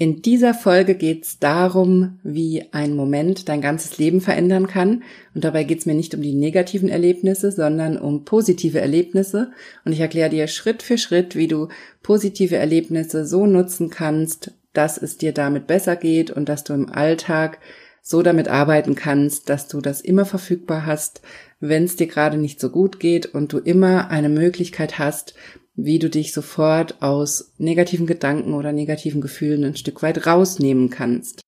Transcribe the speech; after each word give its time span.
In 0.00 0.22
dieser 0.22 0.54
Folge 0.54 0.94
geht 0.94 1.26
es 1.26 1.40
darum, 1.40 2.20
wie 2.22 2.64
ein 2.72 2.96
Moment 2.96 3.50
dein 3.50 3.60
ganzes 3.60 3.98
Leben 3.98 4.22
verändern 4.22 4.66
kann. 4.66 5.02
Und 5.34 5.44
dabei 5.44 5.62
geht 5.62 5.80
es 5.80 5.84
mir 5.84 5.92
nicht 5.92 6.14
um 6.14 6.22
die 6.22 6.32
negativen 6.32 6.88
Erlebnisse, 6.88 7.52
sondern 7.52 7.98
um 7.98 8.24
positive 8.24 8.80
Erlebnisse. 8.80 9.52
Und 9.84 9.92
ich 9.92 10.00
erkläre 10.00 10.30
dir 10.30 10.48
Schritt 10.48 10.82
für 10.82 10.96
Schritt, 10.96 11.36
wie 11.36 11.48
du 11.48 11.68
positive 12.02 12.56
Erlebnisse 12.56 13.26
so 13.26 13.44
nutzen 13.44 13.90
kannst, 13.90 14.52
dass 14.72 14.96
es 14.96 15.18
dir 15.18 15.32
damit 15.32 15.66
besser 15.66 15.96
geht 15.96 16.30
und 16.30 16.48
dass 16.48 16.64
du 16.64 16.72
im 16.72 16.88
Alltag 16.88 17.58
so 18.00 18.22
damit 18.22 18.48
arbeiten 18.48 18.94
kannst, 18.94 19.50
dass 19.50 19.68
du 19.68 19.82
das 19.82 20.00
immer 20.00 20.24
verfügbar 20.24 20.86
hast, 20.86 21.20
wenn 21.60 21.84
es 21.84 21.96
dir 21.96 22.06
gerade 22.06 22.38
nicht 22.38 22.58
so 22.58 22.70
gut 22.70 23.00
geht 23.00 23.26
und 23.26 23.52
du 23.52 23.58
immer 23.58 24.10
eine 24.10 24.30
Möglichkeit 24.30 24.98
hast, 24.98 25.34
wie 25.84 25.98
du 25.98 26.10
dich 26.10 26.32
sofort 26.32 27.00
aus 27.02 27.52
negativen 27.58 28.06
Gedanken 28.06 28.54
oder 28.54 28.72
negativen 28.72 29.20
Gefühlen 29.20 29.64
ein 29.64 29.76
Stück 29.76 30.02
weit 30.02 30.26
rausnehmen 30.26 30.90
kannst. 30.90 31.40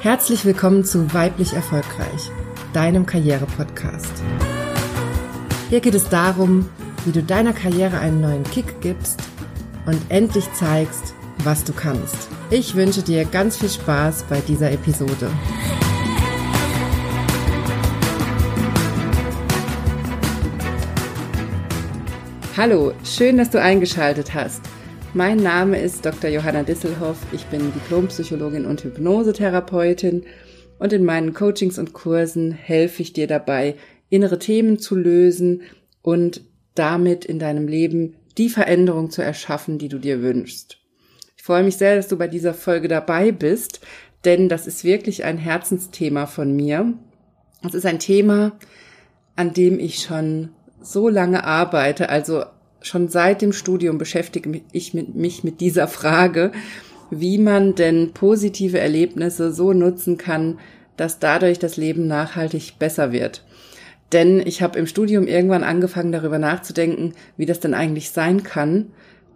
Herzlich 0.00 0.44
willkommen 0.44 0.84
zu 0.84 1.14
Weiblich 1.14 1.54
Erfolgreich, 1.54 2.30
deinem 2.72 3.06
Karriere-Podcast. 3.06 4.12
Hier 5.70 5.80
geht 5.80 5.94
es 5.94 6.08
darum, 6.08 6.68
wie 7.04 7.12
du 7.12 7.22
deiner 7.22 7.52
Karriere 7.52 7.98
einen 7.98 8.20
neuen 8.20 8.44
Kick 8.44 8.80
gibst 8.80 9.20
und 9.86 9.98
endlich 10.08 10.52
zeigst, 10.52 11.14
was 11.44 11.64
du 11.64 11.72
kannst. 11.72 12.28
Ich 12.50 12.74
wünsche 12.74 13.02
dir 13.02 13.24
ganz 13.24 13.56
viel 13.56 13.70
Spaß 13.70 14.24
bei 14.28 14.40
dieser 14.40 14.70
Episode. 14.70 15.30
Hallo, 22.54 22.92
schön, 23.02 23.38
dass 23.38 23.48
du 23.48 23.58
eingeschaltet 23.58 24.34
hast. 24.34 24.60
Mein 25.14 25.38
Name 25.38 25.80
ist 25.80 26.04
Dr. 26.04 26.28
Johanna 26.28 26.64
Disselhoff. 26.64 27.16
Ich 27.32 27.46
bin 27.46 27.72
Diplompsychologin 27.72 28.66
und 28.66 28.84
Hypnosetherapeutin 28.84 30.24
und 30.78 30.92
in 30.92 31.02
meinen 31.02 31.32
Coachings 31.32 31.78
und 31.78 31.94
Kursen 31.94 32.52
helfe 32.52 33.00
ich 33.00 33.14
dir 33.14 33.26
dabei, 33.26 33.76
innere 34.10 34.38
Themen 34.38 34.78
zu 34.78 34.96
lösen 34.96 35.62
und 36.02 36.42
damit 36.74 37.24
in 37.24 37.38
deinem 37.38 37.68
Leben 37.68 38.16
die 38.36 38.50
Veränderung 38.50 39.10
zu 39.10 39.22
erschaffen, 39.22 39.78
die 39.78 39.88
du 39.88 39.98
dir 39.98 40.20
wünschst. 40.20 40.76
Ich 41.38 41.44
freue 41.44 41.64
mich 41.64 41.78
sehr, 41.78 41.96
dass 41.96 42.08
du 42.08 42.18
bei 42.18 42.28
dieser 42.28 42.52
Folge 42.52 42.88
dabei 42.88 43.32
bist, 43.32 43.80
denn 44.26 44.50
das 44.50 44.66
ist 44.66 44.84
wirklich 44.84 45.24
ein 45.24 45.38
Herzensthema 45.38 46.26
von 46.26 46.54
mir. 46.54 46.92
Es 47.66 47.72
ist 47.72 47.86
ein 47.86 47.98
Thema, 47.98 48.52
an 49.36 49.54
dem 49.54 49.78
ich 49.78 50.00
schon 50.00 50.50
so 50.82 51.08
lange 51.08 51.44
arbeite, 51.44 52.08
also 52.08 52.44
schon 52.80 53.08
seit 53.08 53.42
dem 53.42 53.52
Studium 53.52 53.98
beschäftige 53.98 54.60
ich 54.72 54.94
mich 54.94 55.44
mit 55.44 55.60
dieser 55.60 55.88
Frage, 55.88 56.52
wie 57.10 57.38
man 57.38 57.74
denn 57.74 58.12
positive 58.12 58.78
Erlebnisse 58.78 59.52
so 59.52 59.72
nutzen 59.72 60.16
kann, 60.16 60.58
dass 60.96 61.18
dadurch 61.18 61.58
das 61.58 61.76
Leben 61.76 62.06
nachhaltig 62.06 62.78
besser 62.78 63.12
wird. 63.12 63.44
Denn 64.12 64.40
ich 64.44 64.62
habe 64.62 64.78
im 64.78 64.86
Studium 64.86 65.26
irgendwann 65.26 65.64
angefangen 65.64 66.12
darüber 66.12 66.38
nachzudenken, 66.38 67.14
wie 67.36 67.46
das 67.46 67.60
denn 67.60 67.74
eigentlich 67.74 68.10
sein 68.10 68.42
kann, 68.42 68.88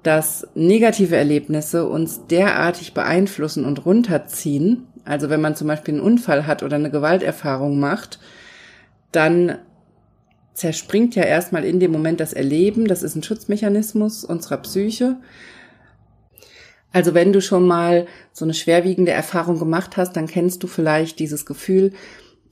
dass 0.03 0.47
negative 0.55 1.17
Erlebnisse 1.17 1.89
uns 1.89 2.27
derartig 2.27 2.95
beeinflussen 2.95 3.65
und 3.65 3.85
runterziehen. 3.87 4.87
Also 5.05 5.31
wenn 5.31 5.41
man 5.41 5.57
zum 5.57 5.67
Beispiel 5.67 5.95
einen 5.95 6.03
Unfall 6.03 6.47
hat 6.47 6.63
oder 6.63 6.77
eine 6.77 6.91
Gewalterfahrung 6.91 7.81
macht, 7.81 8.21
dann 9.13 9.59
zerspringt 10.57 11.15
ja 11.15 11.23
erstmal 11.23 11.65
in 11.65 11.81
dem 11.81 11.93
Moment 11.93 12.19
das 12.19 12.33
Erleben. 12.33 12.89
Das 12.89 13.03
ist 13.03 13.15
ein 13.15 13.23
Schutzmechanismus 13.23 14.25
unserer 14.25 14.57
Psyche. 14.59 15.17
Also 16.93 17.13
wenn 17.13 17.33
du 17.33 17.43
schon 17.43 17.67
mal 17.67 18.07
so 18.33 18.47
eine 18.47 18.55
schwerwiegende 18.55 19.13
Erfahrung 19.13 19.59
gemacht 19.59 19.99
hast, 19.99 20.17
dann 20.17 20.27
kennst 20.27 20.63
du 20.63 20.67
vielleicht 20.67 21.19
dieses 21.19 21.45
Gefühl, 21.45 21.93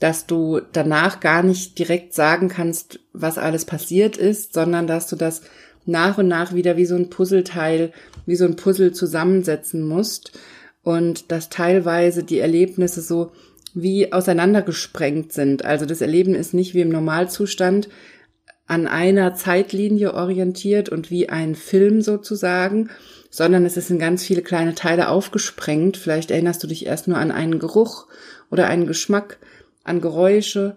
dass 0.01 0.27
du 0.27 0.61
danach 0.73 1.21
gar 1.21 1.43
nicht 1.43 1.79
direkt 1.79 2.13
sagen 2.13 2.49
kannst, 2.49 3.01
was 3.15 3.39
alles 3.39 3.65
passiert 3.65 4.19
ist, 4.19 4.53
sondern 4.53 4.87
dass 4.87 5.07
du 5.07 5.17
das 5.17 5.41
nach 5.87 6.19
und 6.19 6.29
nach 6.29 6.55
wieder 6.55 6.77
wie 6.77 6.85
so 6.85 6.97
ein 6.97 7.09
Puzzleteil, 7.09 7.91
wie 8.27 8.37
so 8.37 8.45
ein 8.45 8.57
Puzzle 8.57 8.93
zusammensetzen 8.93 9.87
musst 9.87 10.39
und 10.83 11.33
dass 11.33 11.49
teilweise 11.49 12.23
die 12.23 12.39
Erlebnisse 12.39 13.01
so 13.01 13.33
wie 13.75 14.13
auseinandergesprengt 14.13 15.33
sind. 15.33 15.65
Also 15.65 15.85
das 15.85 16.01
Erleben 16.01 16.35
ist 16.35 16.55
nicht 16.55 16.75
wie 16.75 16.81
im 16.81 16.89
Normalzustand 16.89 17.89
an 18.67 18.87
einer 18.87 19.35
Zeitlinie 19.35 20.15
orientiert 20.15 20.89
und 20.89 21.11
wie 21.11 21.29
ein 21.29 21.55
Film 21.55 22.01
sozusagen, 22.01 22.89
sondern 23.31 23.67
es 23.67 23.77
ist 23.77 23.91
in 23.91 23.99
ganz 23.99 24.25
viele 24.25 24.43
kleine 24.43 24.75
Teile 24.75 25.09
aufgesprengt. 25.09 25.97
Vielleicht 25.97 26.31
erinnerst 26.31 26.63
du 26.63 26.67
dich 26.67 26.87
erst 26.87 27.09
nur 27.09 27.19
an 27.19 27.31
einen 27.31 27.59
Geruch 27.59 28.07
oder 28.51 28.69
einen 28.69 28.87
Geschmack, 28.87 29.39
an 29.83 30.01
Geräusche, 30.01 30.77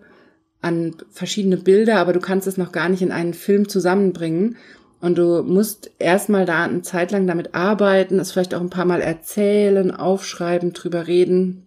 an 0.59 0.95
verschiedene 1.11 1.57
Bilder, 1.57 1.97
aber 1.97 2.13
du 2.13 2.19
kannst 2.19 2.47
es 2.47 2.57
noch 2.57 2.71
gar 2.71 2.89
nicht 2.89 3.01
in 3.01 3.11
einen 3.11 3.33
Film 3.33 3.69
zusammenbringen. 3.69 4.57
Und 4.99 5.19
du 5.19 5.43
musst 5.43 5.91
erstmal 5.99 6.45
da 6.45 6.63
eine 6.63 6.81
Zeit 6.81 7.11
lang 7.11 7.27
damit 7.27 7.53
arbeiten, 7.53 8.19
es 8.19 8.31
vielleicht 8.31 8.55
auch 8.55 8.61
ein 8.61 8.71
paar 8.71 8.85
Mal 8.85 9.01
erzählen, 9.01 9.91
aufschreiben, 9.91 10.73
drüber 10.73 11.05
reden, 11.05 11.66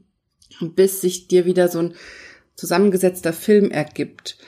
bis 0.60 1.00
sich 1.00 1.28
dir 1.28 1.44
wieder 1.44 1.68
so 1.68 1.80
ein 1.80 1.94
zusammengesetzter 2.56 3.32
Film 3.32 3.70
ergibt. 3.70 4.38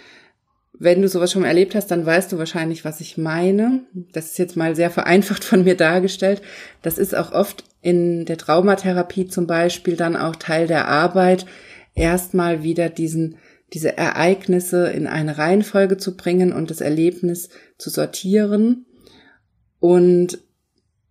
Wenn 0.78 1.00
du 1.00 1.08
sowas 1.08 1.32
schon 1.32 1.42
mal 1.42 1.48
erlebt 1.48 1.74
hast, 1.74 1.90
dann 1.90 2.04
weißt 2.04 2.32
du 2.32 2.38
wahrscheinlich, 2.38 2.84
was 2.84 3.00
ich 3.00 3.16
meine. 3.16 3.84
Das 4.12 4.26
ist 4.26 4.38
jetzt 4.38 4.56
mal 4.56 4.74
sehr 4.74 4.90
vereinfacht 4.90 5.44
von 5.44 5.64
mir 5.64 5.76
dargestellt. 5.76 6.42
Das 6.82 6.98
ist 6.98 7.14
auch 7.14 7.32
oft 7.32 7.64
in 7.80 8.24
der 8.24 8.38
Traumatherapie 8.38 9.28
zum 9.28 9.46
Beispiel 9.46 9.96
dann 9.96 10.16
auch 10.16 10.36
Teil 10.36 10.66
der 10.66 10.88
Arbeit, 10.88 11.46
erstmal 11.94 12.62
wieder 12.62 12.88
diesen, 12.88 13.36
diese 13.72 13.96
Ereignisse 13.96 14.90
in 14.90 15.06
eine 15.06 15.38
Reihenfolge 15.38 15.96
zu 15.96 16.16
bringen 16.16 16.52
und 16.52 16.70
das 16.70 16.80
Erlebnis 16.80 17.48
zu 17.78 17.90
sortieren. 17.90 18.86
Und 19.80 20.38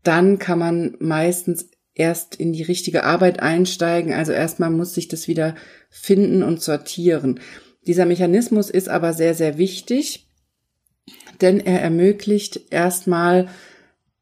dann 0.03 0.39
kann 0.39 0.59
man 0.59 0.95
meistens 0.99 1.70
erst 1.93 2.35
in 2.35 2.53
die 2.53 2.63
richtige 2.63 3.03
Arbeit 3.03 3.41
einsteigen. 3.41 4.13
Also 4.13 4.31
erstmal 4.31 4.69
muss 4.69 4.93
sich 4.93 5.07
das 5.07 5.27
wieder 5.27 5.55
finden 5.89 6.43
und 6.43 6.61
sortieren. 6.61 7.39
Dieser 7.87 8.05
Mechanismus 8.05 8.69
ist 8.69 8.89
aber 8.89 9.13
sehr, 9.13 9.33
sehr 9.33 9.57
wichtig, 9.57 10.27
denn 11.41 11.59
er 11.59 11.81
ermöglicht 11.81 12.71
erstmal, 12.71 13.47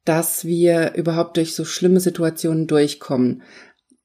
dass 0.05 0.45
wir 0.45 0.93
überhaupt 0.95 1.37
durch 1.37 1.53
so 1.53 1.65
schlimme 1.65 1.99
Situationen 1.99 2.67
durchkommen. 2.67 3.43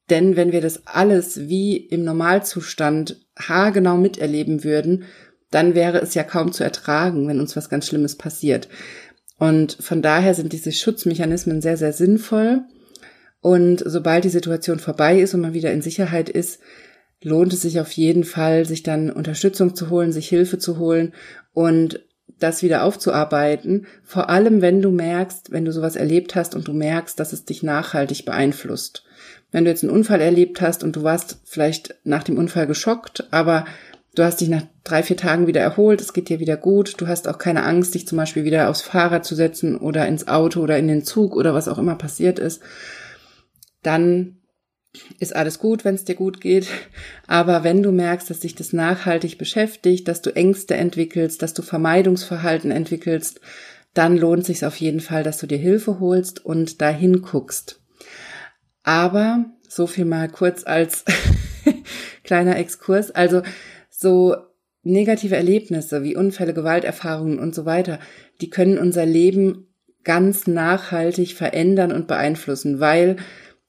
Denn 0.09 0.35
wenn 0.35 0.51
wir 0.51 0.61
das 0.61 0.85
alles 0.85 1.47
wie 1.47 1.77
im 1.77 2.03
Normalzustand 2.03 3.25
haargenau 3.37 3.97
miterleben 3.97 4.63
würden, 4.63 5.05
dann 5.49 5.73
wäre 5.73 5.99
es 5.99 6.13
ja 6.13 6.23
kaum 6.23 6.51
zu 6.51 6.63
ertragen, 6.63 7.27
wenn 7.27 7.39
uns 7.39 7.55
was 7.55 7.69
ganz 7.69 7.87
Schlimmes 7.87 8.15
passiert. 8.17 8.67
Und 9.37 9.77
von 9.79 10.01
daher 10.01 10.33
sind 10.33 10.53
diese 10.53 10.71
Schutzmechanismen 10.71 11.61
sehr, 11.61 11.77
sehr 11.77 11.93
sinnvoll. 11.93 12.63
Und 13.45 13.83
sobald 13.85 14.23
die 14.23 14.29
Situation 14.29 14.79
vorbei 14.79 15.19
ist 15.19 15.35
und 15.35 15.41
man 15.41 15.53
wieder 15.53 15.71
in 15.71 15.83
Sicherheit 15.83 16.29
ist, 16.29 16.59
lohnt 17.21 17.53
es 17.53 17.61
sich 17.61 17.79
auf 17.79 17.91
jeden 17.91 18.23
Fall, 18.23 18.65
sich 18.65 18.81
dann 18.81 19.11
Unterstützung 19.11 19.75
zu 19.75 19.91
holen, 19.91 20.11
sich 20.11 20.27
Hilfe 20.27 20.57
zu 20.57 20.79
holen 20.79 21.13
und 21.53 22.03
das 22.39 22.63
wieder 22.63 22.83
aufzuarbeiten. 22.83 23.85
Vor 24.03 24.31
allem, 24.31 24.63
wenn 24.63 24.81
du 24.81 24.89
merkst, 24.89 25.51
wenn 25.51 25.63
du 25.63 25.71
sowas 25.71 25.95
erlebt 25.95 26.33
hast 26.33 26.55
und 26.55 26.67
du 26.67 26.73
merkst, 26.73 27.19
dass 27.19 27.33
es 27.33 27.45
dich 27.45 27.61
nachhaltig 27.61 28.25
beeinflusst. 28.25 29.03
Wenn 29.51 29.63
du 29.63 29.69
jetzt 29.69 29.83
einen 29.83 29.93
Unfall 29.93 30.21
erlebt 30.21 30.59
hast 30.61 30.83
und 30.83 30.95
du 30.95 31.03
warst 31.03 31.37
vielleicht 31.43 31.93
nach 32.03 32.23
dem 32.23 32.39
Unfall 32.39 32.65
geschockt, 32.65 33.27
aber 33.29 33.65
du 34.15 34.23
hast 34.23 34.41
dich 34.41 34.49
nach 34.49 34.63
drei, 34.83 35.03
vier 35.03 35.17
Tagen 35.17 35.45
wieder 35.45 35.61
erholt, 35.61 36.01
es 36.01 36.13
geht 36.13 36.29
dir 36.29 36.39
wieder 36.39 36.57
gut, 36.57 36.95
du 36.99 37.05
hast 37.05 37.27
auch 37.27 37.37
keine 37.37 37.63
Angst, 37.63 37.93
dich 37.93 38.07
zum 38.07 38.17
Beispiel 38.17 38.43
wieder 38.43 38.71
aufs 38.71 38.81
Fahrrad 38.81 39.23
zu 39.23 39.35
setzen 39.35 39.77
oder 39.77 40.07
ins 40.07 40.27
Auto 40.27 40.61
oder 40.61 40.79
in 40.79 40.87
den 40.87 41.03
Zug 41.03 41.35
oder 41.35 41.53
was 41.53 41.67
auch 41.67 41.77
immer 41.77 41.93
passiert 41.93 42.39
ist 42.39 42.63
dann 43.85 44.37
ist 45.19 45.35
alles 45.35 45.59
gut, 45.59 45.83
wenn 45.83 45.95
es 45.95 46.05
dir 46.05 46.15
gut 46.15 46.39
geht. 46.39 46.67
Aber 47.27 47.63
wenn 47.63 47.83
du 47.83 47.91
merkst, 47.91 48.29
dass 48.29 48.39
dich 48.39 48.55
das 48.55 48.73
nachhaltig 48.73 49.37
beschäftigt, 49.37 50.07
dass 50.07 50.21
du 50.21 50.35
Ängste 50.35 50.75
entwickelst, 50.75 51.41
dass 51.41 51.53
du 51.53 51.61
Vermeidungsverhalten 51.61 52.71
entwickelst, 52.71 53.41
dann 53.93 54.17
lohnt 54.17 54.45
sich 54.45 54.65
auf 54.65 54.75
jeden 54.77 54.99
Fall, 54.99 55.23
dass 55.23 55.37
du 55.37 55.47
dir 55.47 55.57
Hilfe 55.57 55.99
holst 55.99 56.45
und 56.45 56.81
dahin 56.81 57.21
guckst. 57.21 57.81
Aber 58.83 59.45
so 59.67 59.87
viel 59.87 60.05
mal 60.05 60.29
kurz 60.29 60.65
als 60.65 61.03
kleiner 62.23 62.57
Exkurs. 62.57 63.11
Also 63.11 63.41
so 63.89 64.35
negative 64.83 65.35
Erlebnisse 65.35 66.03
wie 66.03 66.15
Unfälle, 66.15 66.53
Gewalterfahrungen 66.53 67.39
und 67.39 67.55
so 67.55 67.65
weiter, 67.65 67.99
die 68.41 68.49
können 68.49 68.77
unser 68.77 69.05
Leben 69.05 69.67
ganz 70.03 70.45
nachhaltig 70.45 71.33
verändern 71.33 71.91
und 71.91 72.07
beeinflussen, 72.07 72.79
weil 72.79 73.17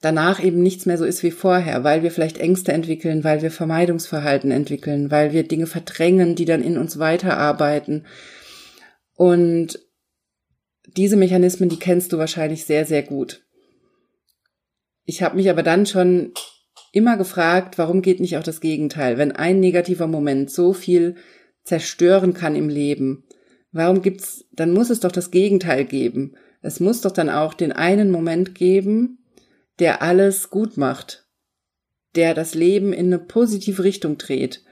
danach 0.00 0.42
eben 0.42 0.62
nichts 0.62 0.86
mehr 0.86 0.98
so 0.98 1.04
ist 1.04 1.22
wie 1.22 1.30
vorher, 1.30 1.84
weil 1.84 2.02
wir 2.02 2.10
vielleicht 2.10 2.38
Ängste 2.38 2.72
entwickeln, 2.72 3.24
weil 3.24 3.42
wir 3.42 3.50
Vermeidungsverhalten 3.50 4.50
entwickeln, 4.50 5.10
weil 5.10 5.32
wir 5.32 5.42
Dinge 5.46 5.66
verdrängen, 5.66 6.34
die 6.34 6.44
dann 6.44 6.62
in 6.62 6.78
uns 6.78 6.98
weiterarbeiten. 6.98 8.06
Und 9.14 9.80
diese 10.96 11.16
Mechanismen, 11.16 11.68
die 11.68 11.78
kennst 11.78 12.12
du 12.12 12.18
wahrscheinlich 12.18 12.64
sehr, 12.64 12.84
sehr 12.84 13.02
gut. 13.02 13.42
ich 15.04 15.22
habe 15.22 15.36
mich 15.36 15.48
aber 15.48 15.62
dann 15.62 15.86
schon 15.86 16.32
immer 16.92 17.16
gefragt, 17.16 17.78
warum 17.78 18.02
geht 18.02 18.20
nicht 18.20 18.36
auch 18.36 18.42
das 18.42 18.60
Gegenteil? 18.60 19.18
Wenn 19.18 19.32
ein 19.32 19.60
negativer 19.60 20.06
Moment 20.06 20.50
so 20.50 20.72
viel 20.72 21.16
zerstören 21.62 22.34
kann 22.34 22.56
im 22.56 22.68
Leben, 22.68 23.24
warum 23.70 24.02
gibt's, 24.02 24.44
dann 24.52 24.72
muss 24.72 24.90
es 24.90 25.00
doch 25.00 25.12
das 25.12 25.30
Gegenteil 25.30 25.84
geben. 25.84 26.34
Es 26.62 26.80
muss 26.80 27.02
doch 27.02 27.12
dann 27.12 27.30
auch 27.30 27.54
den 27.54 27.72
einen 27.72 28.10
Moment 28.10 28.54
geben, 28.54 29.18
der 29.78 30.02
alles 30.02 30.50
gut 30.50 30.76
macht, 30.76 31.26
der 32.14 32.34
das 32.34 32.54
Leben 32.54 32.92
in 32.92 33.06
eine 33.06 33.18
positive 33.18 33.82
Richtung 33.82 34.18
dreht, 34.18 34.62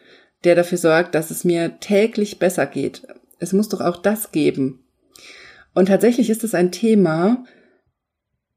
der 0.44 0.54
dafür 0.54 0.78
sorgt, 0.78 1.14
dass 1.14 1.30
es 1.30 1.44
mir 1.44 1.78
täglich 1.80 2.38
besser 2.38 2.66
geht. 2.66 3.06
Es 3.38 3.52
muss 3.52 3.68
doch 3.68 3.80
auch 3.80 3.96
das 3.96 4.32
geben. 4.32 4.84
Und 5.74 5.86
tatsächlich 5.86 6.30
ist 6.30 6.44
es 6.44 6.54
ein 6.54 6.72
Thema, 6.72 7.44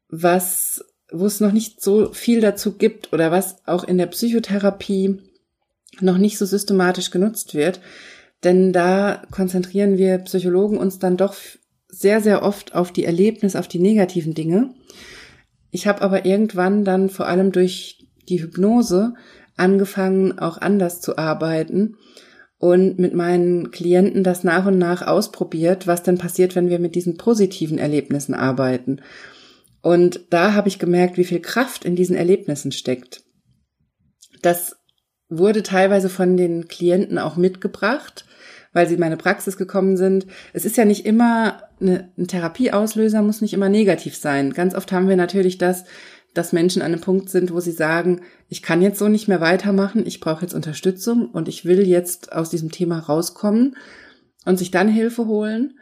was 0.09 0.83
wo 1.11 1.25
es 1.25 1.39
noch 1.39 1.51
nicht 1.51 1.81
so 1.81 2.11
viel 2.11 2.41
dazu 2.41 2.73
gibt 2.73 3.13
oder 3.13 3.31
was 3.31 3.65
auch 3.65 3.83
in 3.83 3.97
der 3.97 4.07
Psychotherapie 4.07 5.19
noch 6.01 6.17
nicht 6.17 6.37
so 6.37 6.45
systematisch 6.45 7.11
genutzt 7.11 7.53
wird. 7.55 7.79
Denn 8.43 8.73
da 8.73 9.23
konzentrieren 9.31 9.97
wir 9.97 10.19
Psychologen 10.19 10.77
uns 10.77 10.99
dann 10.99 11.17
doch 11.17 11.35
sehr, 11.87 12.21
sehr 12.21 12.43
oft 12.43 12.75
auf 12.75 12.91
die 12.91 13.05
Erlebnisse, 13.05 13.57
auf 13.57 13.67
die 13.67 13.79
negativen 13.79 14.33
Dinge. 14.33 14.73
Ich 15.71 15.87
habe 15.87 16.01
aber 16.01 16.25
irgendwann 16.25 16.85
dann 16.85 17.09
vor 17.09 17.27
allem 17.27 17.51
durch 17.51 18.07
die 18.29 18.41
Hypnose 18.41 19.13
angefangen, 19.55 20.39
auch 20.39 20.57
anders 20.59 21.01
zu 21.01 21.17
arbeiten 21.17 21.97
und 22.59 22.99
mit 22.99 23.13
meinen 23.13 23.71
Klienten 23.71 24.23
das 24.23 24.43
nach 24.43 24.65
und 24.65 24.77
nach 24.77 25.05
ausprobiert, 25.05 25.87
was 25.87 26.03
denn 26.03 26.17
passiert, 26.17 26.55
wenn 26.55 26.69
wir 26.69 26.79
mit 26.79 26.95
diesen 26.95 27.17
positiven 27.17 27.77
Erlebnissen 27.77 28.33
arbeiten. 28.33 29.01
Und 29.81 30.25
da 30.31 30.53
habe 30.53 30.67
ich 30.67 30.79
gemerkt, 30.79 31.17
wie 31.17 31.23
viel 31.23 31.39
Kraft 31.39 31.85
in 31.85 31.95
diesen 31.95 32.15
Erlebnissen 32.15 32.71
steckt. 32.71 33.23
Das 34.41 34.75
wurde 35.29 35.63
teilweise 35.63 36.09
von 36.09 36.37
den 36.37 36.67
Klienten 36.67 37.17
auch 37.19 37.37
mitgebracht, 37.37 38.25
weil 38.73 38.87
sie 38.87 38.95
in 38.95 38.99
meine 38.99 39.17
Praxis 39.17 39.57
gekommen 39.57 39.97
sind. 39.97 40.25
Es 40.53 40.65
ist 40.65 40.77
ja 40.77 40.85
nicht 40.85 41.05
immer, 41.05 41.61
eine, 41.79 42.11
ein 42.17 42.27
Therapieauslöser 42.27 43.21
muss 43.21 43.41
nicht 43.41 43.53
immer 43.53 43.69
negativ 43.69 44.15
sein. 44.15 44.53
Ganz 44.53 44.75
oft 44.75 44.91
haben 44.91 45.09
wir 45.09 45.15
natürlich 45.15 45.57
das, 45.57 45.85
dass 46.33 46.53
Menschen 46.53 46.81
an 46.81 46.93
einem 46.93 47.01
Punkt 47.01 47.29
sind, 47.29 47.51
wo 47.51 47.59
sie 47.59 47.71
sagen, 47.71 48.21
ich 48.49 48.61
kann 48.61 48.81
jetzt 48.81 48.99
so 48.99 49.07
nicht 49.07 49.27
mehr 49.27 49.41
weitermachen, 49.41 50.05
ich 50.05 50.19
brauche 50.19 50.43
jetzt 50.43 50.53
Unterstützung 50.53 51.29
und 51.29 51.47
ich 51.47 51.65
will 51.65 51.87
jetzt 51.87 52.31
aus 52.31 52.49
diesem 52.49 52.71
Thema 52.71 52.99
rauskommen 52.99 53.75
und 54.45 54.57
sich 54.57 54.71
dann 54.71 54.87
Hilfe 54.87 55.25
holen. 55.25 55.79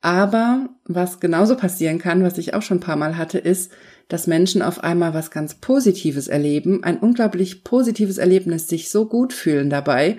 Aber 0.00 0.68
was 0.84 1.20
genauso 1.20 1.56
passieren 1.56 1.98
kann, 1.98 2.22
was 2.22 2.36
ich 2.36 2.52
auch 2.52 2.60
schon 2.60 2.76
ein 2.76 2.80
paar 2.80 2.96
Mal 2.96 3.16
hatte, 3.16 3.38
ist, 3.38 3.72
dass 4.08 4.26
Menschen 4.26 4.60
auf 4.60 4.84
einmal 4.84 5.14
was 5.14 5.30
ganz 5.30 5.54
Positives 5.54 6.28
erleben, 6.28 6.84
ein 6.84 6.98
unglaublich 6.98 7.64
positives 7.64 8.18
Erlebnis, 8.18 8.68
sich 8.68 8.90
so 8.90 9.08
gut 9.08 9.32
fühlen 9.32 9.70
dabei 9.70 10.18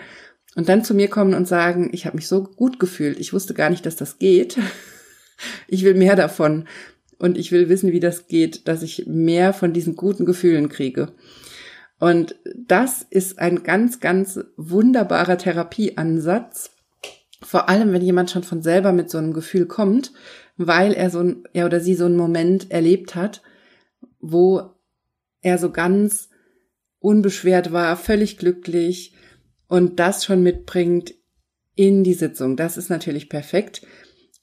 und 0.56 0.70
dann 0.70 0.84
zu 0.84 0.96
mir 0.96 1.08
kommen 1.08 1.36
und 1.36 1.48
sagen, 1.48 1.90
ich 1.94 2.08
habe 2.08 2.16
mich 2.16 2.28
so 2.28 2.44
gut 2.44 2.80
gefühlt, 2.80 3.20
ich 3.20 3.34
wusste 3.34 3.54
gar 3.54 3.70
nicht, 3.70 3.86
dass 3.86 3.96
das 3.96 4.18
geht. 4.18 4.58
Ich 5.68 5.84
will 5.84 5.96
mehr 5.96 6.16
davon 6.16 6.68
und 7.18 7.38
ich 7.38 7.52
will 7.52 7.70
wissen, 7.70 7.92
wie 7.92 8.00
das 8.00 8.28
geht, 8.28 8.68
dass 8.68 8.84
ich 8.84 9.06
mehr 9.08 9.54
von 9.54 9.74
diesen 9.74 9.96
guten 9.96 10.26
Gefühlen 10.26 10.70
kriege. 10.70 11.14
Und 12.00 12.36
das 12.56 13.06
ist 13.10 13.40
ein 13.40 13.64
ganz, 13.64 14.00
ganz 14.00 14.40
wunderbarer 14.58 15.38
Therapieansatz, 15.38 16.72
vor 17.42 17.70
allem, 17.70 17.94
wenn 17.94 18.02
jemand 18.02 18.32
schon 18.32 18.44
von 18.44 18.62
selber 18.62 18.92
mit 18.92 19.10
so 19.10 19.18
einem 19.18 19.34
Gefühl 19.34 19.66
kommt, 19.66 20.12
weil 20.58 20.94
er 20.94 21.10
so 21.10 21.20
ein, 21.20 21.44
er 21.54 21.66
oder 21.66 21.80
sie 21.80 21.96
so 21.96 22.06
einen 22.06 22.18
Moment 22.18 22.72
erlebt 22.72 23.16
hat, 23.16 23.42
wo 24.20 24.72
er 25.42 25.58
so 25.58 25.72
ganz 25.72 26.30
unbeschwert 27.00 27.72
war, 27.72 27.98
völlig 27.98 28.38
glücklich 28.38 29.14
und 29.68 30.00
das 30.00 30.26
schon 30.26 30.42
mitbringt 30.42 31.14
in 31.76 32.04
die 32.04 32.14
Sitzung. 32.14 32.56
Das 32.56 32.78
ist 32.78 32.90
natürlich 32.90 33.30
perfekt. 33.30 33.86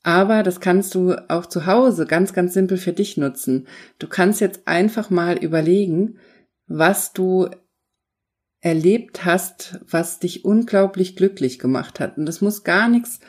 Aber 0.02 0.42
das 0.42 0.60
kannst 0.60 0.94
du 0.94 1.14
auch 1.30 1.46
zu 1.46 1.66
Hause 1.66 2.06
ganz, 2.06 2.32
ganz 2.32 2.54
simpel 2.54 2.76
für 2.76 2.92
dich 2.92 3.16
nutzen. 3.16 3.68
Du 3.98 4.08
kannst 4.08 4.40
jetzt 4.40 4.62
einfach 4.66 5.10
mal 5.10 5.38
überlegen, 5.38 6.18
was 6.66 7.12
du 7.12 7.48
erlebt 8.60 9.24
hast, 9.24 9.80
was 9.88 10.18
dich 10.18 10.44
unglaublich 10.44 11.16
glücklich 11.16 11.58
gemacht 11.58 12.00
hat. 12.00 12.16
Und 12.16 12.26
das 12.26 12.40
muss 12.40 12.64
gar 12.64 12.88
nichts 12.88 13.20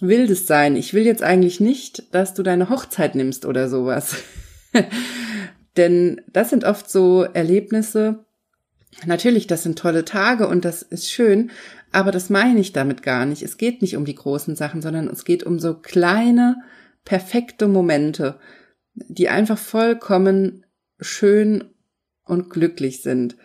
Wildes 0.00 0.46
sein. 0.46 0.76
Ich 0.76 0.94
will 0.94 1.04
jetzt 1.04 1.22
eigentlich 1.22 1.60
nicht, 1.60 2.14
dass 2.14 2.34
du 2.34 2.42
deine 2.42 2.68
Hochzeit 2.68 3.14
nimmst 3.14 3.46
oder 3.46 3.68
sowas. 3.68 4.16
Denn 5.76 6.20
das 6.30 6.50
sind 6.50 6.64
oft 6.64 6.90
so 6.90 7.22
Erlebnisse. 7.22 8.24
Natürlich, 9.06 9.46
das 9.46 9.62
sind 9.62 9.78
tolle 9.78 10.04
Tage 10.04 10.46
und 10.48 10.64
das 10.64 10.82
ist 10.82 11.10
schön, 11.10 11.50
aber 11.92 12.10
das 12.10 12.30
meine 12.30 12.60
ich 12.60 12.72
damit 12.72 13.02
gar 13.02 13.26
nicht. 13.26 13.42
Es 13.42 13.58
geht 13.58 13.82
nicht 13.82 13.96
um 13.96 14.04
die 14.04 14.14
großen 14.14 14.56
Sachen, 14.56 14.82
sondern 14.82 15.08
es 15.08 15.24
geht 15.24 15.44
um 15.44 15.58
so 15.58 15.74
kleine, 15.74 16.56
perfekte 17.04 17.68
Momente, 17.68 18.38
die 18.94 19.28
einfach 19.28 19.58
vollkommen 19.58 20.64
schön 21.00 21.64
und 22.24 22.50
glücklich 22.50 23.02
sind. 23.02 23.36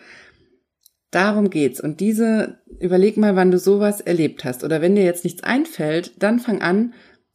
Darum 1.12 1.50
geht's. 1.50 1.82
Und 1.82 2.00
diese, 2.00 2.60
überleg 2.80 3.18
mal, 3.18 3.36
wann 3.36 3.52
du 3.52 3.60
sowas 3.60 4.02
erlebt 4.02 4.44
hast. 4.44 4.64
Oder 4.64 4.82
wenn 4.82 4.96
dir 4.96 5.04
jetzt 5.04 5.24
nichts 5.24 5.44
einfällt, 5.44 6.12
dann 6.22 6.40
fang 6.40 6.62
an 6.62 6.94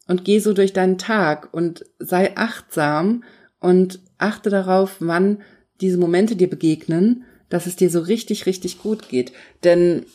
und 0.08 0.24
geh 0.24 0.38
so 0.38 0.52
durch 0.52 0.72
deinen 0.72 0.98
Tag 0.98 1.52
und 1.52 1.84
sei 1.98 2.36
achtsam 2.36 3.24
und 3.60 4.00
achte 4.18 4.50
darauf, 4.50 4.96
wann 5.00 5.42
diese 5.80 5.98
Momente 5.98 6.36
dir 6.36 6.48
begegnen, 6.48 7.24
dass 7.48 7.66
es 7.66 7.76
dir 7.76 7.90
so 7.90 8.00
richtig, 8.00 8.46
richtig 8.46 8.78
gut 8.78 9.08
geht. 9.08 9.32
Denn 9.64 10.06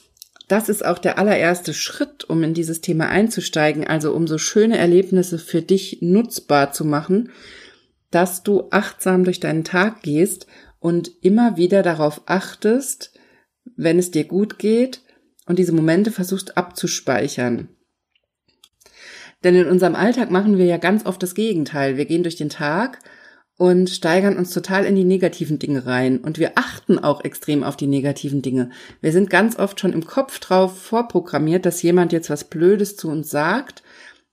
das 0.47 0.69
ist 0.69 0.85
auch 0.85 0.97
der 0.97 1.17
allererste 1.19 1.73
Schritt, 1.73 2.23
um 2.23 2.41
in 2.43 2.53
dieses 2.53 2.81
Thema 2.81 3.09
einzusteigen, 3.09 3.85
also 3.85 4.13
um 4.13 4.27
so 4.27 4.37
schöne 4.37 4.77
Erlebnisse 4.77 5.39
für 5.39 5.61
dich 5.61 5.99
nutzbar 6.01 6.71
zu 6.71 6.85
machen, 6.85 7.31
dass 8.11 8.43
du 8.43 8.67
achtsam 8.71 9.25
durch 9.25 9.39
deinen 9.39 9.65
Tag 9.65 10.03
gehst 10.03 10.47
und 10.79 11.11
immer 11.21 11.57
wieder 11.57 11.83
darauf 11.83 12.21
achtest, 12.27 13.11
wenn 13.75 13.99
es 13.99 14.11
dir 14.11 14.23
gut 14.23 14.57
geht 14.57 15.01
und 15.45 15.59
diese 15.59 15.73
Momente 15.73 16.11
versuchst 16.11 16.55
abzuspeichern. 16.55 17.69
Denn 19.43 19.55
in 19.55 19.67
unserem 19.67 19.95
Alltag 19.95 20.31
machen 20.31 20.57
wir 20.57 20.65
ja 20.65 20.77
ganz 20.77 21.05
oft 21.05 21.21
das 21.21 21.35
Gegenteil. 21.35 21.97
Wir 21.97 22.05
gehen 22.05 22.23
durch 22.23 22.37
den 22.37 22.49
Tag 22.49 22.99
und 23.57 23.89
steigern 23.89 24.37
uns 24.37 24.51
total 24.51 24.85
in 24.85 24.95
die 24.95 25.03
negativen 25.03 25.57
Dinge 25.57 25.85
rein. 25.85 26.19
Und 26.19 26.37
wir 26.37 26.51
achten 26.55 26.99
auch 26.99 27.23
extrem 27.23 27.63
auf 27.63 27.75
die 27.75 27.87
negativen 27.87 28.41
Dinge. 28.43 28.69
Wir 29.01 29.11
sind 29.11 29.29
ganz 29.29 29.57
oft 29.57 29.79
schon 29.79 29.93
im 29.93 30.05
Kopf 30.05 30.39
drauf 30.39 30.79
vorprogrammiert, 30.79 31.65
dass 31.65 31.81
jemand 31.81 32.13
jetzt 32.13 32.29
was 32.29 32.43
Blödes 32.43 32.95
zu 32.95 33.09
uns 33.09 33.29
sagt. 33.31 33.81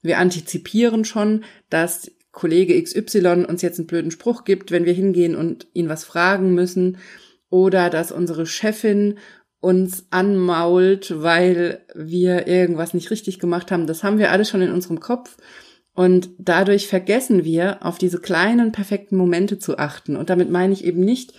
Wir 0.03 0.19
antizipieren 0.19 1.05
schon, 1.05 1.43
dass 1.69 2.11
Kollege 2.31 2.81
XY 2.81 3.45
uns 3.47 3.63
jetzt 3.63 3.79
einen 3.79 3.87
blöden 3.87 4.11
Spruch 4.11 4.43
gibt, 4.43 4.69
wenn 4.69 4.85
wir 4.85 4.93
hingehen 4.93 5.35
und 5.35 5.67
ihn 5.73 5.89
was 5.89 6.03
fragen 6.03 6.53
müssen 6.53 6.97
oder 7.49 7.89
dass 7.89 8.11
unsere 8.11 8.45
Chefin 8.45 9.17
uns 9.59 10.05
anmault, 10.11 11.23
weil 11.23 11.83
wir 11.95 12.45
irgendwas 12.45 12.93
nicht 12.93 13.09
richtig 13.09 13.39
gemacht 13.39 13.71
haben. 13.71 13.87
Das 13.87 14.03
haben 14.03 14.19
wir 14.19 14.31
alles 14.31 14.49
schon 14.49 14.61
in 14.61 14.71
unserem 14.71 14.99
Kopf. 14.99 15.37
Und 15.95 16.29
dadurch 16.37 16.87
vergessen 16.87 17.45
wir, 17.45 17.83
auf 17.83 17.97
diese 17.97 18.19
kleinen, 18.19 18.73
perfekten 18.73 19.15
Momente 19.15 19.57
zu 19.59 19.79
achten. 19.79 20.17
Und 20.17 20.29
damit 20.29 20.51
meine 20.51 20.73
ich 20.73 20.83
eben 20.83 20.99
nicht 20.99 21.33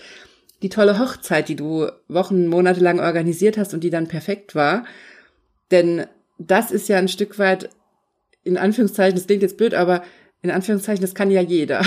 die 0.62 0.70
tolle 0.70 0.98
Hochzeit, 0.98 1.50
die 1.50 1.56
du 1.56 1.88
Wochen, 2.08 2.46
Monate 2.46 2.80
lang 2.80 2.98
organisiert 2.98 3.58
hast 3.58 3.74
und 3.74 3.84
die 3.84 3.90
dann 3.90 4.08
perfekt 4.08 4.54
war. 4.54 4.86
Denn 5.70 6.06
das 6.38 6.70
ist 6.70 6.88
ja 6.88 6.96
ein 6.96 7.08
Stück 7.08 7.38
weit, 7.38 7.68
in 8.44 8.56
Anführungszeichen, 8.56 9.14
das 9.14 9.26
klingt 9.26 9.42
jetzt 9.42 9.58
blöd, 9.58 9.74
aber 9.74 10.02
in 10.40 10.50
Anführungszeichen, 10.50 11.02
das 11.02 11.14
kann 11.14 11.30
ja 11.30 11.42
jeder. 11.42 11.84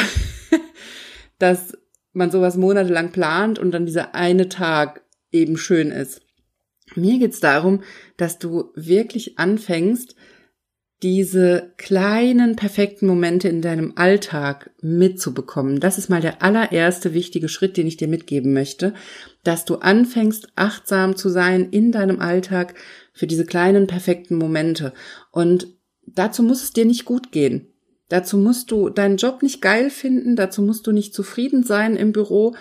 dass 1.39 1.75
man 2.13 2.29
sowas 2.29 2.55
monatelang 2.55 3.11
plant 3.11 3.57
und 3.57 3.71
dann 3.71 3.87
dieser 3.87 4.13
eine 4.13 4.47
Tag 4.47 5.01
eben 5.31 5.57
schön 5.57 5.91
ist. 5.91 6.21
Mir 6.95 7.17
geht's 7.19 7.39
darum, 7.39 7.83
dass 8.17 8.39
du 8.39 8.71
wirklich 8.75 9.39
anfängst, 9.39 10.15
diese 11.01 11.71
kleinen 11.77 12.57
perfekten 12.57 13.07
Momente 13.07 13.47
in 13.47 13.61
deinem 13.61 13.93
Alltag 13.95 14.71
mitzubekommen. 14.81 15.79
Das 15.79 15.97
ist 15.97 16.09
mal 16.09 16.19
der 16.19 16.43
allererste 16.43 17.13
wichtige 17.13 17.47
Schritt, 17.47 17.77
den 17.77 17.87
ich 17.87 17.95
dir 17.95 18.09
mitgeben 18.09 18.51
möchte, 18.53 18.93
dass 19.43 19.63
du 19.63 19.75
anfängst, 19.75 20.49
achtsam 20.55 21.15
zu 21.15 21.29
sein 21.29 21.69
in 21.71 21.93
deinem 21.93 22.19
Alltag 22.19 22.73
für 23.13 23.27
diese 23.27 23.45
kleinen 23.45 23.87
perfekten 23.87 24.35
Momente. 24.35 24.93
Und 25.31 25.67
dazu 26.05 26.43
muss 26.43 26.63
es 26.63 26.73
dir 26.73 26.85
nicht 26.85 27.05
gut 27.05 27.31
gehen. 27.31 27.67
Dazu 28.09 28.37
musst 28.37 28.71
du 28.71 28.89
deinen 28.89 29.17
Job 29.17 29.41
nicht 29.41 29.61
geil 29.61 29.89
finden, 29.89 30.35
dazu 30.35 30.61
musst 30.61 30.85
du 30.85 30.91
nicht 30.91 31.13
zufrieden 31.13 31.63
sein 31.63 31.95
im 31.95 32.11
Büro, 32.11 32.55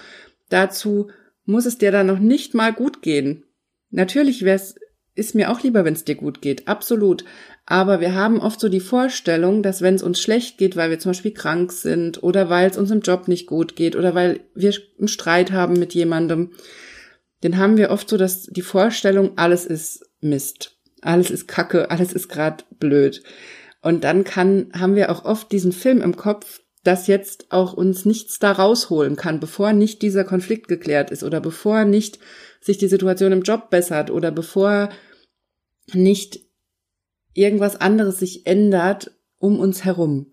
dazu 0.50 1.10
muss 1.44 1.64
es 1.66 1.78
dir 1.78 1.90
dann 1.90 2.06
noch 2.06 2.18
nicht 2.18 2.54
mal 2.54 2.72
gut 2.72 3.02
gehen. 3.02 3.44
Natürlich 3.90 4.44
wär's, 4.44 4.74
ist 5.14 5.34
mir 5.34 5.50
auch 5.50 5.62
lieber, 5.62 5.84
wenn 5.84 5.94
es 5.94 6.04
dir 6.04 6.14
gut 6.14 6.42
geht, 6.42 6.68
absolut. 6.68 7.24
Aber 7.70 8.00
wir 8.00 8.14
haben 8.14 8.40
oft 8.40 8.60
so 8.60 8.70
die 8.70 8.80
Vorstellung, 8.80 9.62
dass 9.62 9.82
wenn 9.82 9.94
es 9.94 10.02
uns 10.02 10.18
schlecht 10.22 10.56
geht, 10.56 10.74
weil 10.74 10.88
wir 10.88 10.98
zum 10.98 11.10
Beispiel 11.10 11.34
krank 11.34 11.70
sind 11.70 12.22
oder 12.22 12.48
weil 12.48 12.70
es 12.70 12.78
uns 12.78 12.90
im 12.90 13.02
Job 13.02 13.28
nicht 13.28 13.46
gut 13.46 13.76
geht 13.76 13.94
oder 13.94 14.14
weil 14.14 14.40
wir 14.54 14.72
einen 14.98 15.06
Streit 15.06 15.52
haben 15.52 15.74
mit 15.74 15.92
jemandem, 15.92 16.52
dann 17.42 17.58
haben 17.58 17.76
wir 17.76 17.90
oft 17.90 18.08
so 18.08 18.16
dass 18.16 18.44
die 18.44 18.62
Vorstellung, 18.62 19.36
alles 19.36 19.66
ist 19.66 20.02
Mist, 20.22 20.78
alles 21.02 21.30
ist 21.30 21.46
Kacke, 21.46 21.90
alles 21.90 22.14
ist 22.14 22.30
gerade 22.30 22.64
blöd. 22.78 23.22
Und 23.82 24.02
dann 24.02 24.24
kann, 24.24 24.72
haben 24.72 24.94
wir 24.94 25.12
auch 25.12 25.26
oft 25.26 25.52
diesen 25.52 25.72
Film 25.72 26.00
im 26.00 26.16
Kopf, 26.16 26.62
dass 26.84 27.06
jetzt 27.06 27.52
auch 27.52 27.74
uns 27.74 28.06
nichts 28.06 28.38
da 28.38 28.52
rausholen 28.52 29.14
kann, 29.14 29.40
bevor 29.40 29.74
nicht 29.74 30.00
dieser 30.00 30.24
Konflikt 30.24 30.68
geklärt 30.68 31.10
ist 31.10 31.22
oder 31.22 31.42
bevor 31.42 31.84
nicht 31.84 32.18
sich 32.62 32.78
die 32.78 32.88
Situation 32.88 33.32
im 33.32 33.42
Job 33.42 33.68
bessert 33.68 34.10
oder 34.10 34.30
bevor 34.30 34.88
nicht 35.92 36.47
irgendwas 37.38 37.80
anderes 37.80 38.18
sich 38.18 38.46
ändert 38.46 39.12
um 39.38 39.58
uns 39.58 39.84
herum. 39.84 40.32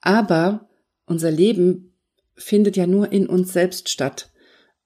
Aber 0.00 0.68
unser 1.06 1.30
Leben 1.30 1.94
findet 2.36 2.76
ja 2.76 2.86
nur 2.86 3.12
in 3.12 3.26
uns 3.26 3.52
selbst 3.52 3.88
statt. 3.88 4.32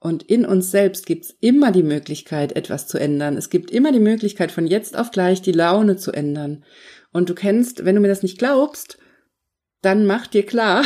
Und 0.00 0.24
in 0.24 0.44
uns 0.44 0.72
selbst 0.72 1.06
gibt's 1.06 1.32
immer 1.40 1.70
die 1.70 1.84
Möglichkeit, 1.84 2.56
etwas 2.56 2.88
zu 2.88 2.98
ändern. 2.98 3.36
Es 3.36 3.50
gibt 3.50 3.70
immer 3.70 3.92
die 3.92 4.00
Möglichkeit, 4.00 4.50
von 4.50 4.66
jetzt 4.66 4.96
auf 4.96 5.12
gleich 5.12 5.42
die 5.42 5.52
Laune 5.52 5.96
zu 5.96 6.10
ändern. 6.10 6.64
Und 7.12 7.30
du 7.30 7.34
kennst, 7.34 7.84
wenn 7.84 7.94
du 7.94 8.00
mir 8.00 8.08
das 8.08 8.24
nicht 8.24 8.38
glaubst, 8.38 8.98
dann 9.80 10.06
mach 10.06 10.26
dir 10.26 10.44
klar, 10.44 10.84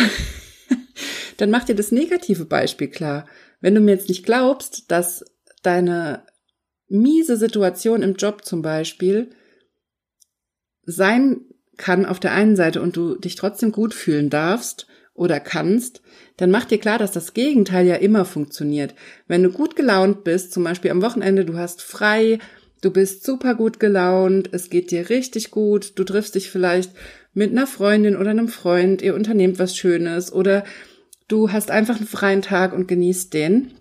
dann 1.38 1.50
mach 1.50 1.64
dir 1.64 1.74
das 1.74 1.92
negative 1.92 2.44
Beispiel 2.44 2.88
klar. 2.88 3.26
Wenn 3.60 3.74
du 3.74 3.80
mir 3.80 3.92
jetzt 3.92 4.10
nicht 4.10 4.26
glaubst, 4.26 4.90
dass 4.90 5.24
deine 5.62 6.26
miese 6.88 7.38
Situation 7.38 8.02
im 8.02 8.16
Job 8.16 8.44
zum 8.44 8.60
Beispiel 8.60 9.30
sein 10.86 11.40
kann 11.76 12.06
auf 12.06 12.20
der 12.20 12.32
einen 12.32 12.56
Seite 12.56 12.80
und 12.80 12.96
du 12.96 13.16
dich 13.16 13.34
trotzdem 13.34 13.72
gut 13.72 13.92
fühlen 13.92 14.30
darfst 14.30 14.86
oder 15.14 15.40
kannst, 15.40 16.00
dann 16.36 16.50
mach 16.50 16.64
dir 16.64 16.78
klar, 16.78 16.98
dass 16.98 17.12
das 17.12 17.34
Gegenteil 17.34 17.86
ja 17.86 17.96
immer 17.96 18.24
funktioniert. 18.24 18.94
Wenn 19.26 19.42
du 19.42 19.50
gut 19.50 19.76
gelaunt 19.76 20.24
bist, 20.24 20.52
zum 20.52 20.64
Beispiel 20.64 20.90
am 20.90 21.02
Wochenende, 21.02 21.44
du 21.44 21.56
hast 21.56 21.82
frei, 21.82 22.38
du 22.80 22.90
bist 22.90 23.24
super 23.24 23.54
gut 23.54 23.80
gelaunt, 23.80 24.50
es 24.52 24.70
geht 24.70 24.90
dir 24.90 25.08
richtig 25.10 25.50
gut, 25.50 25.98
du 25.98 26.04
triffst 26.04 26.34
dich 26.34 26.50
vielleicht 26.50 26.92
mit 27.32 27.50
einer 27.50 27.66
Freundin 27.66 28.16
oder 28.16 28.30
einem 28.30 28.48
Freund, 28.48 29.02
ihr 29.02 29.14
unternehmt 29.14 29.58
was 29.58 29.76
Schönes 29.76 30.32
oder 30.32 30.64
du 31.28 31.52
hast 31.52 31.70
einfach 31.70 31.96
einen 31.96 32.06
freien 32.06 32.42
Tag 32.42 32.72
und 32.72 32.88
genießt 32.88 33.32
den. 33.32 33.72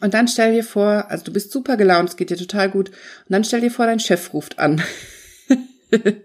Und 0.00 0.14
dann 0.14 0.28
stell 0.28 0.54
dir 0.54 0.64
vor, 0.64 1.10
also 1.10 1.24
du 1.24 1.32
bist 1.32 1.52
super 1.52 1.76
gelaunt, 1.76 2.08
es 2.08 2.16
geht 2.16 2.30
dir 2.30 2.38
total 2.38 2.70
gut, 2.70 2.88
und 2.88 2.96
dann 3.28 3.44
stell 3.44 3.60
dir 3.60 3.70
vor, 3.70 3.84
dein 3.84 4.00
Chef 4.00 4.32
ruft 4.32 4.58
an. 4.58 4.82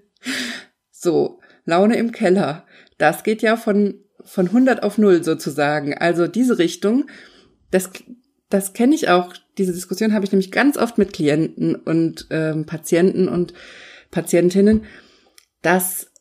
so, 1.00 1.40
Laune 1.66 1.98
im 1.98 2.12
Keller. 2.12 2.66
Das 2.98 3.24
geht 3.24 3.42
ja 3.42 3.56
von, 3.56 3.96
von 4.24 4.48
100 4.48 4.84
auf 4.84 4.98
0 4.98 5.24
sozusagen. 5.24 5.98
Also 5.98 6.28
diese 6.28 6.58
Richtung, 6.58 7.06
das, 7.72 7.90
das 8.50 8.74
kenne 8.74 8.96
ich 8.96 9.10
auch. 9.10 9.34
Diese 9.58 9.72
Diskussion 9.72 10.14
habe 10.14 10.26
ich 10.26 10.32
nämlich 10.32 10.52
ganz 10.52 10.78
oft 10.78 10.98
mit 10.98 11.14
Klienten 11.14 11.76
und 11.76 12.28
ähm, 12.32 12.66
Patienten 12.66 13.30
und 13.30 13.54
Patientinnen, 14.12 14.86
dass 15.62 16.12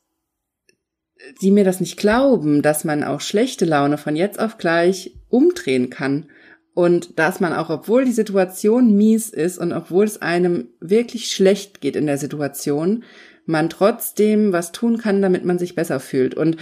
sie 1.40 1.50
mir 1.50 1.64
das 1.64 1.80
nicht 1.80 1.96
glauben, 1.96 2.62
dass 2.62 2.84
man 2.84 3.02
auch 3.02 3.20
schlechte 3.20 3.64
Laune 3.64 3.98
von 3.98 4.14
jetzt 4.14 4.38
auf 4.38 4.58
gleich 4.58 5.16
umdrehen 5.28 5.90
kann 5.90 6.28
und 6.74 7.18
dass 7.18 7.40
man 7.40 7.52
auch, 7.52 7.70
obwohl 7.70 8.04
die 8.04 8.12
Situation 8.12 8.96
mies 8.96 9.30
ist 9.30 9.58
und 9.58 9.72
obwohl 9.72 10.04
es 10.04 10.22
einem 10.22 10.68
wirklich 10.80 11.32
schlecht 11.32 11.80
geht 11.80 11.96
in 11.96 12.06
der 12.06 12.18
Situation, 12.18 13.02
man 13.48 13.70
trotzdem 13.70 14.52
was 14.52 14.72
tun 14.72 14.98
kann, 14.98 15.22
damit 15.22 15.44
man 15.44 15.58
sich 15.58 15.74
besser 15.74 16.00
fühlt. 16.00 16.34
Und 16.34 16.58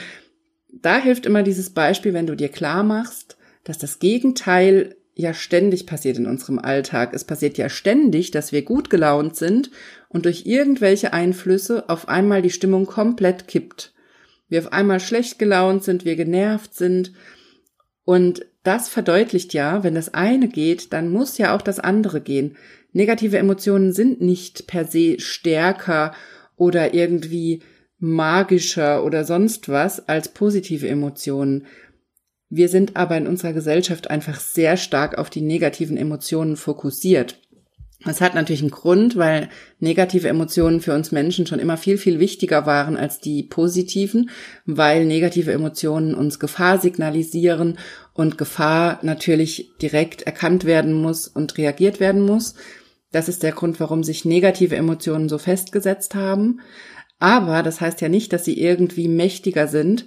da 0.69 0.99
hilft 0.99 1.27
immer 1.27 1.43
dieses 1.43 1.71
Beispiel, 1.71 2.15
wenn 2.15 2.27
du 2.27 2.37
dir 2.37 2.49
klar 2.49 2.85
machst, 2.85 3.37
dass 3.65 3.79
das 3.79 3.99
Gegenteil 3.99 4.95
ja 5.15 5.35
ständig 5.35 5.87
passiert 5.87 6.19
in 6.19 6.27
unserem 6.27 6.59
Alltag. 6.59 7.13
Es 7.13 7.25
passiert 7.25 7.59
ja 7.59 7.69
ständig, 7.69 8.31
dass 8.31 8.53
wir 8.53 8.63
gut 8.63 8.89
gelaunt 8.89 9.35
sind 9.35 9.71
und 10.09 10.27
durch 10.27 10.47
irgendwelche 10.47 11.13
Einflüsse 11.13 11.89
auf 11.89 12.09
einmal 12.09 12.43
die 12.43 12.51
Stimmung 12.51 12.87
komplett 12.87 13.49
kippt. 13.49 13.93
Wir 14.49 14.61
auf 14.61 14.73
einmal 14.73 15.01
schlecht 15.01 15.41
gelaunt 15.41 15.83
sind, 15.83 16.05
wir 16.05 16.15
genervt 16.15 16.75
sind. 16.75 17.13
Und 18.05 18.47
das 18.63 18.89
verdeutlicht 18.89 19.55
ja, 19.55 19.83
wenn 19.83 19.97
das 19.97 20.15
eine 20.15 20.49
geht, 20.49 20.93
dann 20.93 21.11
muss 21.11 21.39
ja 21.39 21.57
auch 21.57 21.63
das 21.63 21.81
andere 21.81 22.21
gehen. 22.21 22.57
Negative 22.93 23.39
Emotionen 23.39 23.93
sind 23.93 24.21
nicht 24.21 24.69
per 24.69 24.85
se 24.85 25.19
stärker 25.19 26.15
oder 26.57 26.95
irgendwie 26.95 27.63
magischer 27.99 29.05
oder 29.05 29.25
sonst 29.25 29.69
was 29.69 30.09
als 30.09 30.29
positive 30.29 30.89
Emotionen. 30.89 31.67
Wir 32.49 32.69
sind 32.69 32.97
aber 32.97 33.17
in 33.17 33.27
unserer 33.27 33.53
Gesellschaft 33.53 34.11
einfach 34.11 34.39
sehr 34.39 34.77
stark 34.77 35.19
auf 35.19 35.31
die 35.31 35.41
negativen 35.41 35.97
Emotionen 35.97 36.57
fokussiert. 36.57 37.41
Das 38.05 38.21
hat 38.21 38.35
natürlich 38.35 38.61
einen 38.61 38.71
Grund, 38.71 39.17
weil 39.17 39.49
negative 39.81 40.29
Emotionen 40.29 40.81
für 40.81 40.95
uns 40.95 41.13
Menschen 41.13 41.47
schon 41.47 41.59
immer 41.59 41.77
viel, 41.77 41.97
viel 41.97 42.21
wichtiger 42.21 42.67
waren 42.67 42.97
als 42.97 43.21
die 43.21 43.43
positiven, 43.43 44.31
weil 44.67 45.07
negative 45.07 45.53
Emotionen 45.53 46.15
uns 46.15 46.39
Gefahr 46.39 46.79
signalisieren 46.79 47.79
und 48.13 48.39
Gefahr 48.39 49.01
natürlich 49.03 49.73
direkt 49.81 50.23
erkannt 50.23 50.67
werden 50.67 50.93
muss 50.93 51.27
und 51.27 51.57
reagiert 51.57 51.99
werden 51.99 52.21
muss. 52.21 52.55
Das 53.17 53.31
ist 53.31 53.43
der 53.43 53.53
Grund, 53.53 53.81
warum 53.81 54.05
sich 54.05 54.27
negative 54.27 54.77
Emotionen 54.77 55.31
so 55.31 55.39
festgesetzt 55.39 56.15
haben. 56.15 56.61
Aber 57.19 57.63
das 57.63 57.81
heißt 57.81 58.03
ja 58.03 58.11
nicht, 58.11 58.31
dass 58.35 58.45
sie 58.45 58.61
irgendwie 58.61 59.09
mächtiger 59.09 59.69
sind. 59.69 60.07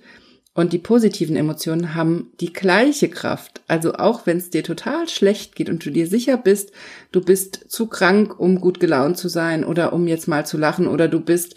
Und 0.54 0.74
die 0.74 0.78
positiven 0.78 1.36
Emotionen 1.36 1.96
haben 1.96 2.32
die 2.40 2.54
gleiche 2.54 3.10
Kraft. 3.10 3.64
Also 3.68 3.96
auch 3.96 4.28
wenn 4.28 4.38
es 4.38 4.52
dir 4.52 4.64
total 4.64 5.10
schlecht 5.10 5.56
geht 5.56 5.72
und 5.72 5.84
du 5.84 5.90
dir 5.90 6.06
sicher 6.06 6.38
bist, 6.38 6.72
du 7.12 7.22
bist 7.22 7.66
zu 7.68 7.88
krank, 7.88 8.40
um 8.40 8.62
gut 8.62 8.80
gelaunt 8.80 9.18
zu 9.18 9.28
sein 9.28 9.64
oder 9.64 9.92
um 9.92 10.08
jetzt 10.08 10.28
mal 10.28 10.46
zu 10.46 10.60
lachen 10.60 10.86
oder 10.86 11.08
du 11.08 11.20
bist 11.20 11.56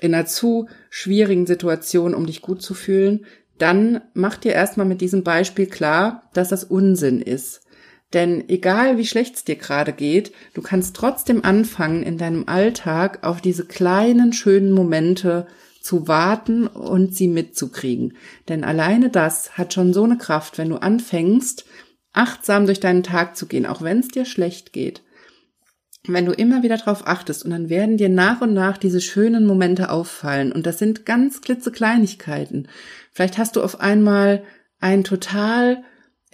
in 0.00 0.14
einer 0.14 0.24
zu 0.24 0.70
schwierigen 0.88 1.46
Situation, 1.46 2.14
um 2.14 2.24
dich 2.24 2.40
gut 2.40 2.62
zu 2.62 2.72
fühlen, 2.72 3.26
dann 3.58 4.00
mach 4.14 4.38
dir 4.38 4.54
erstmal 4.54 4.86
mit 4.86 5.02
diesem 5.02 5.22
Beispiel 5.22 5.66
klar, 5.66 6.30
dass 6.32 6.48
das 6.48 6.64
Unsinn 6.64 7.20
ist. 7.20 7.60
Denn 8.14 8.48
egal 8.48 8.96
wie 8.96 9.06
schlecht 9.06 9.34
es 9.34 9.44
dir 9.44 9.56
gerade 9.56 9.92
geht, 9.92 10.32
du 10.54 10.62
kannst 10.62 10.94
trotzdem 10.94 11.44
anfangen, 11.44 12.04
in 12.04 12.16
deinem 12.16 12.48
Alltag 12.48 13.24
auf 13.24 13.40
diese 13.40 13.66
kleinen, 13.66 14.32
schönen 14.32 14.70
Momente 14.70 15.48
zu 15.80 16.06
warten 16.06 16.68
und 16.68 17.14
sie 17.14 17.26
mitzukriegen. 17.26 18.14
Denn 18.48 18.62
alleine 18.64 19.10
das 19.10 19.58
hat 19.58 19.74
schon 19.74 19.92
so 19.92 20.04
eine 20.04 20.16
Kraft, 20.16 20.58
wenn 20.58 20.70
du 20.70 20.76
anfängst, 20.76 21.66
achtsam 22.12 22.66
durch 22.66 22.80
deinen 22.80 23.02
Tag 23.02 23.36
zu 23.36 23.46
gehen, 23.46 23.66
auch 23.66 23.82
wenn 23.82 23.98
es 23.98 24.08
dir 24.08 24.24
schlecht 24.24 24.72
geht. 24.72 25.02
Wenn 26.06 26.26
du 26.26 26.32
immer 26.32 26.62
wieder 26.62 26.76
darauf 26.76 27.06
achtest 27.06 27.44
und 27.44 27.50
dann 27.50 27.68
werden 27.68 27.96
dir 27.96 28.08
nach 28.08 28.40
und 28.40 28.54
nach 28.54 28.78
diese 28.78 29.00
schönen 29.00 29.44
Momente 29.44 29.90
auffallen 29.90 30.52
und 30.52 30.66
das 30.66 30.78
sind 30.78 31.04
ganz 31.04 31.40
klitzekleinigkeiten. 31.40 32.68
Vielleicht 33.10 33.38
hast 33.38 33.56
du 33.56 33.62
auf 33.62 33.80
einmal 33.80 34.44
ein 34.80 35.02
total 35.02 35.82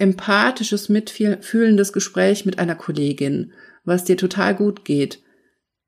empathisches, 0.00 0.88
mitfühlendes 0.88 1.92
Gespräch 1.92 2.46
mit 2.46 2.58
einer 2.58 2.74
Kollegin, 2.74 3.52
was 3.84 4.04
dir 4.04 4.16
total 4.16 4.54
gut 4.54 4.84
geht. 4.84 5.22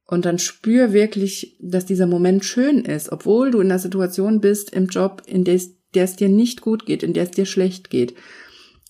Und 0.07 0.27
dann 0.27 0.39
spür 0.39 0.93
wirklich, 0.93 1.57
dass 1.61 1.87
dieser 1.87 2.07
Moment 2.07 2.45
schön 2.45 2.85
ist, 2.85 3.11
obwohl 3.11 3.51
du 3.51 3.61
in 3.61 3.71
einer 3.71 3.79
Situation 3.79 4.41
bist 4.41 4.71
im 4.73 4.87
Job, 4.87 5.23
in 5.27 5.45
der 5.45 5.55
es, 5.55 5.71
der 5.95 6.05
es 6.05 6.17
dir 6.17 6.29
nicht 6.29 6.61
gut 6.61 6.85
geht, 6.85 7.03
in 7.03 7.15
der 7.15 7.25
es 7.25 7.31
dir 7.31 7.47
schlecht 7.47 7.89
geht. 7.89 8.15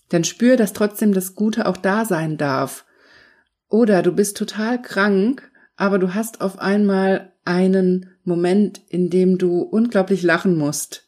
Dann 0.09 0.25
spür, 0.25 0.57
dass 0.57 0.73
trotzdem 0.73 1.13
das 1.13 1.35
Gute 1.35 1.67
auch 1.67 1.77
da 1.77 2.03
sein 2.03 2.37
darf. 2.37 2.85
Oder 3.69 4.03
du 4.03 4.11
bist 4.11 4.35
total 4.35 4.81
krank, 4.81 5.49
aber 5.77 5.99
du 5.99 6.13
hast 6.13 6.41
auf 6.41 6.59
einmal 6.59 7.33
einen 7.45 8.11
Moment, 8.25 8.81
in 8.89 9.09
dem 9.09 9.37
du 9.37 9.61
unglaublich 9.61 10.21
lachen 10.21 10.57
musst, 10.57 11.02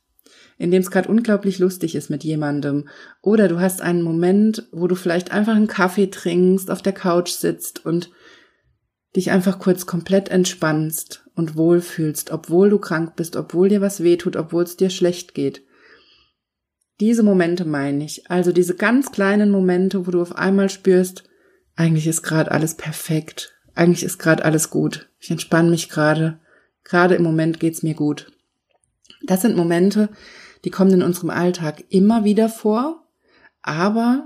in 0.58 0.72
dem 0.72 0.82
es 0.82 0.92
gerade 0.92 1.10
unglaublich 1.10 1.60
lustig 1.60 1.96
ist 1.96 2.10
mit 2.10 2.24
jemandem. 2.24 2.88
Oder 3.22 3.48
du 3.48 3.60
hast 3.60 3.82
einen 3.82 4.02
Moment, 4.02 4.68
wo 4.72 4.88
du 4.88 4.96
vielleicht 4.96 5.32
einfach 5.32 5.56
einen 5.56 5.68
Kaffee 5.68 6.08
trinkst, 6.08 6.72
auf 6.72 6.82
der 6.82 6.94
Couch 6.94 7.32
sitzt 7.32 7.86
und 7.86 8.10
dich 9.16 9.32
einfach 9.32 9.60
kurz 9.60 9.86
komplett 9.86 10.30
entspannst 10.30 11.26
und 11.36 11.56
wohlfühlst, 11.56 12.32
obwohl 12.32 12.70
du 12.70 12.80
krank 12.80 13.16
bist, 13.16 13.36
obwohl 13.36 13.70
dir 13.70 13.82
was 13.82 14.04
wehtut, 14.04 14.36
obwohl 14.36 14.64
es 14.64 14.78
dir 14.78 14.90
schlecht 14.90 15.34
geht. 15.34 15.64
Diese 17.00 17.24
Momente 17.24 17.66
meine 17.66 18.06
ich, 18.06 18.30
also 18.30 18.52
diese 18.54 18.76
ganz 18.76 19.12
kleinen 19.12 19.52
Momente, 19.52 20.08
wo 20.08 20.12
du 20.12 20.22
auf 20.22 20.36
einmal 20.36 20.70
spürst, 20.70 21.24
eigentlich 21.76 22.08
ist 22.08 22.24
gerade 22.24 22.52
alles 22.52 22.76
perfekt, 22.76 23.54
eigentlich 23.74 24.04
ist 24.04 24.18
gerade 24.18 24.46
alles 24.46 24.70
gut, 24.70 25.10
ich 25.20 25.30
entspanne 25.30 25.70
mich 25.70 25.90
gerade, 25.90 26.40
gerade 26.86 27.16
im 27.16 27.24
Moment 27.24 27.60
geht's 27.60 27.84
mir 27.84 27.96
gut. 27.96 28.32
Das 29.24 29.42
sind 29.42 29.58
Momente, 29.58 30.10
die 30.66 30.72
kommen 30.72 30.92
in 30.94 31.04
unserem 31.04 31.30
Alltag 31.30 31.84
immer 31.90 32.24
wieder 32.24 32.50
vor, 32.50 33.04
aber 33.62 34.26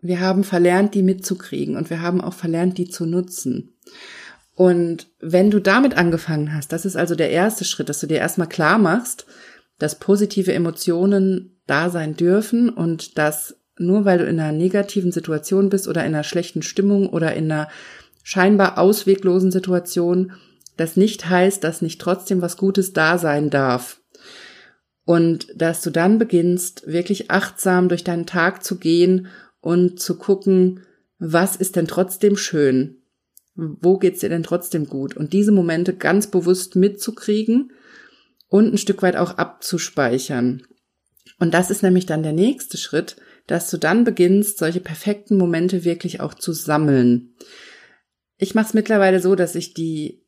wir 0.00 0.20
haben 0.20 0.44
verlernt, 0.44 0.94
die 0.94 1.02
mitzukriegen 1.02 1.76
und 1.76 1.90
wir 1.90 2.00
haben 2.00 2.20
auch 2.20 2.32
verlernt, 2.32 2.78
die 2.78 2.88
zu 2.88 3.04
nutzen. 3.04 3.74
Und 4.54 5.08
wenn 5.20 5.50
du 5.50 5.60
damit 5.60 5.96
angefangen 5.96 6.54
hast, 6.54 6.72
das 6.72 6.84
ist 6.84 6.96
also 6.96 7.14
der 7.14 7.30
erste 7.30 7.64
Schritt, 7.64 7.88
dass 7.88 8.00
du 8.00 8.06
dir 8.06 8.18
erstmal 8.18 8.48
klar 8.48 8.78
machst, 8.78 9.26
dass 9.78 9.98
positive 9.98 10.52
Emotionen 10.52 11.60
da 11.66 11.90
sein 11.90 12.14
dürfen 12.14 12.68
und 12.68 13.18
dass 13.18 13.56
nur 13.78 14.04
weil 14.04 14.18
du 14.18 14.26
in 14.26 14.38
einer 14.38 14.52
negativen 14.52 15.12
Situation 15.12 15.70
bist 15.70 15.88
oder 15.88 16.02
in 16.02 16.14
einer 16.14 16.24
schlechten 16.24 16.62
Stimmung 16.62 17.08
oder 17.08 17.34
in 17.34 17.50
einer 17.50 17.68
scheinbar 18.22 18.78
ausweglosen 18.78 19.50
Situation, 19.50 20.32
das 20.76 20.96
nicht 20.96 21.28
heißt, 21.28 21.64
dass 21.64 21.80
nicht 21.80 22.00
trotzdem 22.00 22.42
was 22.42 22.56
Gutes 22.56 22.92
da 22.92 23.16
sein 23.16 23.48
darf. 23.48 23.99
Und 25.10 25.48
dass 25.56 25.82
du 25.82 25.90
dann 25.90 26.20
beginnst, 26.20 26.86
wirklich 26.86 27.32
achtsam 27.32 27.88
durch 27.88 28.04
deinen 28.04 28.26
Tag 28.26 28.62
zu 28.62 28.78
gehen 28.78 29.26
und 29.60 29.98
zu 29.98 30.16
gucken, 30.16 30.84
was 31.18 31.56
ist 31.56 31.74
denn 31.74 31.88
trotzdem 31.88 32.36
schön? 32.36 33.02
Wo 33.56 33.98
geht's 33.98 34.20
dir 34.20 34.28
denn 34.28 34.44
trotzdem 34.44 34.86
gut? 34.86 35.16
Und 35.16 35.32
diese 35.32 35.50
Momente 35.50 35.96
ganz 35.96 36.28
bewusst 36.28 36.76
mitzukriegen 36.76 37.72
und 38.46 38.72
ein 38.72 38.78
Stück 38.78 39.02
weit 39.02 39.16
auch 39.16 39.32
abzuspeichern. 39.32 40.62
Und 41.40 41.54
das 41.54 41.72
ist 41.72 41.82
nämlich 41.82 42.06
dann 42.06 42.22
der 42.22 42.32
nächste 42.32 42.78
Schritt, 42.78 43.16
dass 43.48 43.68
du 43.68 43.78
dann 43.78 44.04
beginnst, 44.04 44.58
solche 44.58 44.78
perfekten 44.78 45.36
Momente 45.36 45.84
wirklich 45.84 46.20
auch 46.20 46.34
zu 46.34 46.52
sammeln. 46.52 47.34
Ich 48.38 48.54
mache 48.54 48.68
es 48.68 48.74
mittlerweile 48.74 49.18
so, 49.18 49.34
dass 49.34 49.56
ich 49.56 49.74
die, 49.74 50.19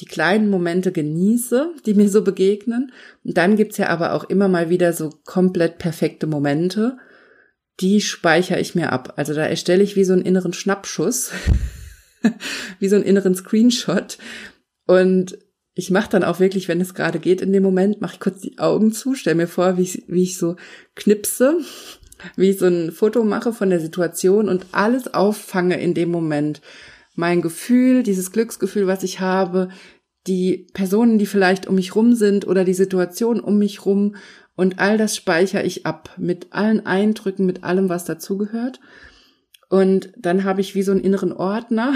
die 0.00 0.06
kleinen 0.06 0.50
Momente 0.50 0.90
genieße, 0.90 1.74
die 1.86 1.94
mir 1.94 2.08
so 2.08 2.22
begegnen. 2.22 2.92
Und 3.22 3.36
dann 3.36 3.56
gibt's 3.56 3.78
ja 3.78 3.88
aber 3.88 4.12
auch 4.12 4.24
immer 4.24 4.48
mal 4.48 4.68
wieder 4.68 4.92
so 4.92 5.10
komplett 5.24 5.78
perfekte 5.78 6.26
Momente. 6.26 6.98
Die 7.80 8.00
speichere 8.00 8.60
ich 8.60 8.74
mir 8.74 8.92
ab. 8.92 9.14
Also 9.16 9.34
da 9.34 9.46
erstelle 9.46 9.82
ich 9.82 9.96
wie 9.96 10.04
so 10.04 10.12
einen 10.12 10.22
inneren 10.22 10.52
Schnappschuss, 10.52 11.32
wie 12.78 12.88
so 12.88 12.96
einen 12.96 13.04
inneren 13.04 13.34
Screenshot. 13.34 14.18
Und 14.86 15.38
ich 15.74 15.90
mache 15.90 16.10
dann 16.10 16.24
auch 16.24 16.40
wirklich, 16.40 16.68
wenn 16.68 16.80
es 16.80 16.94
gerade 16.94 17.18
geht 17.18 17.40
in 17.40 17.52
dem 17.52 17.62
Moment, 17.62 18.00
mache 18.00 18.14
ich 18.14 18.20
kurz 18.20 18.40
die 18.40 18.58
Augen 18.58 18.92
zu, 18.92 19.14
stell 19.14 19.34
mir 19.34 19.48
vor, 19.48 19.76
wie 19.76 19.82
ich, 19.82 20.04
wie 20.06 20.22
ich 20.22 20.38
so 20.38 20.56
knipse, 20.94 21.58
wie 22.36 22.50
ich 22.50 22.58
so 22.58 22.66
ein 22.66 22.92
Foto 22.92 23.24
mache 23.24 23.52
von 23.52 23.70
der 23.70 23.80
Situation 23.80 24.48
und 24.48 24.66
alles 24.72 25.12
auffange 25.14 25.80
in 25.80 25.94
dem 25.94 26.10
Moment. 26.10 26.60
Mein 27.14 27.42
Gefühl, 27.42 28.02
dieses 28.02 28.32
Glücksgefühl, 28.32 28.86
was 28.86 29.02
ich 29.02 29.20
habe, 29.20 29.68
die 30.26 30.66
Personen, 30.72 31.18
die 31.18 31.26
vielleicht 31.26 31.66
um 31.66 31.74
mich 31.74 31.94
rum 31.94 32.14
sind 32.14 32.46
oder 32.46 32.64
die 32.64 32.74
Situation 32.74 33.40
um 33.40 33.58
mich 33.58 33.84
rum 33.84 34.16
und 34.56 34.78
all 34.78 34.98
das 34.98 35.16
speichere 35.16 35.62
ich 35.62 35.84
ab 35.84 36.14
mit 36.16 36.48
allen 36.52 36.86
Eindrücken, 36.86 37.46
mit 37.46 37.64
allem, 37.64 37.88
was 37.88 38.04
dazugehört. 38.04 38.80
Und 39.68 40.12
dann 40.16 40.44
habe 40.44 40.60
ich 40.60 40.74
wie 40.74 40.82
so 40.82 40.92
einen 40.92 41.00
inneren 41.00 41.32
Ordner, 41.32 41.94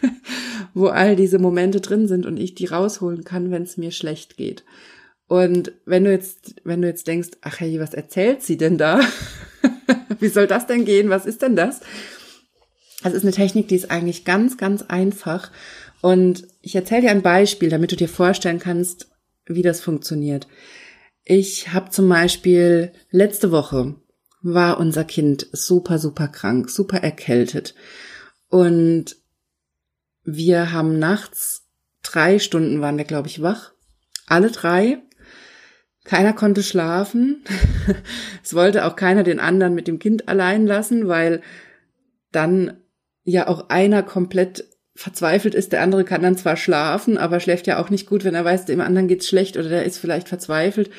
wo 0.74 0.86
all 0.86 1.16
diese 1.16 1.38
Momente 1.38 1.80
drin 1.80 2.06
sind 2.06 2.26
und 2.26 2.38
ich 2.38 2.54
die 2.54 2.66
rausholen 2.66 3.24
kann, 3.24 3.50
wenn 3.50 3.62
es 3.62 3.76
mir 3.76 3.90
schlecht 3.90 4.36
geht. 4.36 4.64
Und 5.26 5.72
wenn 5.84 6.04
du 6.04 6.10
jetzt, 6.10 6.54
wenn 6.64 6.80
du 6.80 6.88
jetzt 6.88 7.06
denkst, 7.06 7.30
ach 7.42 7.60
hey, 7.60 7.78
was 7.80 7.92
erzählt 7.92 8.42
sie 8.42 8.56
denn 8.56 8.78
da? 8.78 9.00
Wie 10.20 10.28
soll 10.28 10.46
das 10.46 10.66
denn 10.66 10.84
gehen? 10.84 11.10
Was 11.10 11.26
ist 11.26 11.42
denn 11.42 11.56
das? 11.56 11.80
Das 13.02 13.14
ist 13.14 13.22
eine 13.22 13.32
Technik, 13.32 13.68
die 13.68 13.76
ist 13.76 13.90
eigentlich 13.90 14.24
ganz, 14.24 14.56
ganz 14.56 14.82
einfach. 14.82 15.50
Und 16.00 16.46
ich 16.62 16.74
erzähle 16.74 17.02
dir 17.02 17.10
ein 17.10 17.22
Beispiel, 17.22 17.70
damit 17.70 17.92
du 17.92 17.96
dir 17.96 18.08
vorstellen 18.08 18.58
kannst, 18.58 19.08
wie 19.46 19.62
das 19.62 19.80
funktioniert. 19.80 20.46
Ich 21.24 21.72
habe 21.72 21.90
zum 21.90 22.08
Beispiel 22.08 22.92
letzte 23.10 23.50
Woche 23.50 23.96
war 24.40 24.78
unser 24.78 25.04
Kind 25.04 25.46
super, 25.52 25.98
super 25.98 26.28
krank, 26.28 26.70
super 26.70 26.98
erkältet. 26.98 27.74
Und 28.48 29.16
wir 30.24 30.72
haben 30.72 30.98
nachts 30.98 31.66
drei 32.02 32.38
Stunden 32.38 32.80
waren 32.80 32.96
wir, 32.96 33.04
glaube 33.04 33.28
ich, 33.28 33.42
wach. 33.42 33.72
Alle 34.26 34.50
drei. 34.50 34.98
Keiner 36.04 36.32
konnte 36.32 36.62
schlafen. 36.62 37.44
es 38.42 38.54
wollte 38.54 38.86
auch 38.86 38.96
keiner 38.96 39.24
den 39.24 39.40
anderen 39.40 39.74
mit 39.74 39.88
dem 39.88 39.98
Kind 39.98 40.28
allein 40.28 40.66
lassen, 40.66 41.08
weil 41.08 41.42
dann 42.32 42.78
ja 43.30 43.46
auch 43.46 43.68
einer 43.68 44.02
komplett 44.02 44.64
verzweifelt 44.94 45.54
ist. 45.54 45.72
Der 45.72 45.82
andere 45.82 46.04
kann 46.04 46.22
dann 46.22 46.36
zwar 46.36 46.56
schlafen, 46.56 47.18
aber 47.18 47.40
schläft 47.40 47.66
ja 47.66 47.78
auch 47.78 47.90
nicht 47.90 48.08
gut, 48.08 48.24
wenn 48.24 48.34
er 48.34 48.44
weiß, 48.44 48.64
dem 48.64 48.80
anderen 48.80 49.06
geht's 49.06 49.28
schlecht 49.28 49.56
oder 49.56 49.68
der 49.68 49.84
ist 49.84 49.98
vielleicht 49.98 50.28
verzweifelt. 50.28 50.90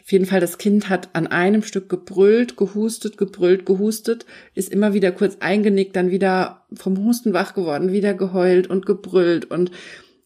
Auf 0.00 0.10
jeden 0.10 0.24
Fall, 0.24 0.40
das 0.40 0.56
Kind 0.56 0.88
hat 0.88 1.10
an 1.12 1.26
einem 1.26 1.62
Stück 1.62 1.90
gebrüllt, 1.90 2.56
gehustet, 2.56 3.18
gebrüllt, 3.18 3.66
gehustet, 3.66 4.24
ist 4.54 4.72
immer 4.72 4.94
wieder 4.94 5.12
kurz 5.12 5.36
eingenickt, 5.40 5.94
dann 5.94 6.10
wieder 6.10 6.66
vom 6.72 7.04
Husten 7.04 7.34
wach 7.34 7.52
geworden, 7.52 7.92
wieder 7.92 8.14
geheult 8.14 8.68
und 8.68 8.86
gebrüllt 8.86 9.44
und 9.50 9.70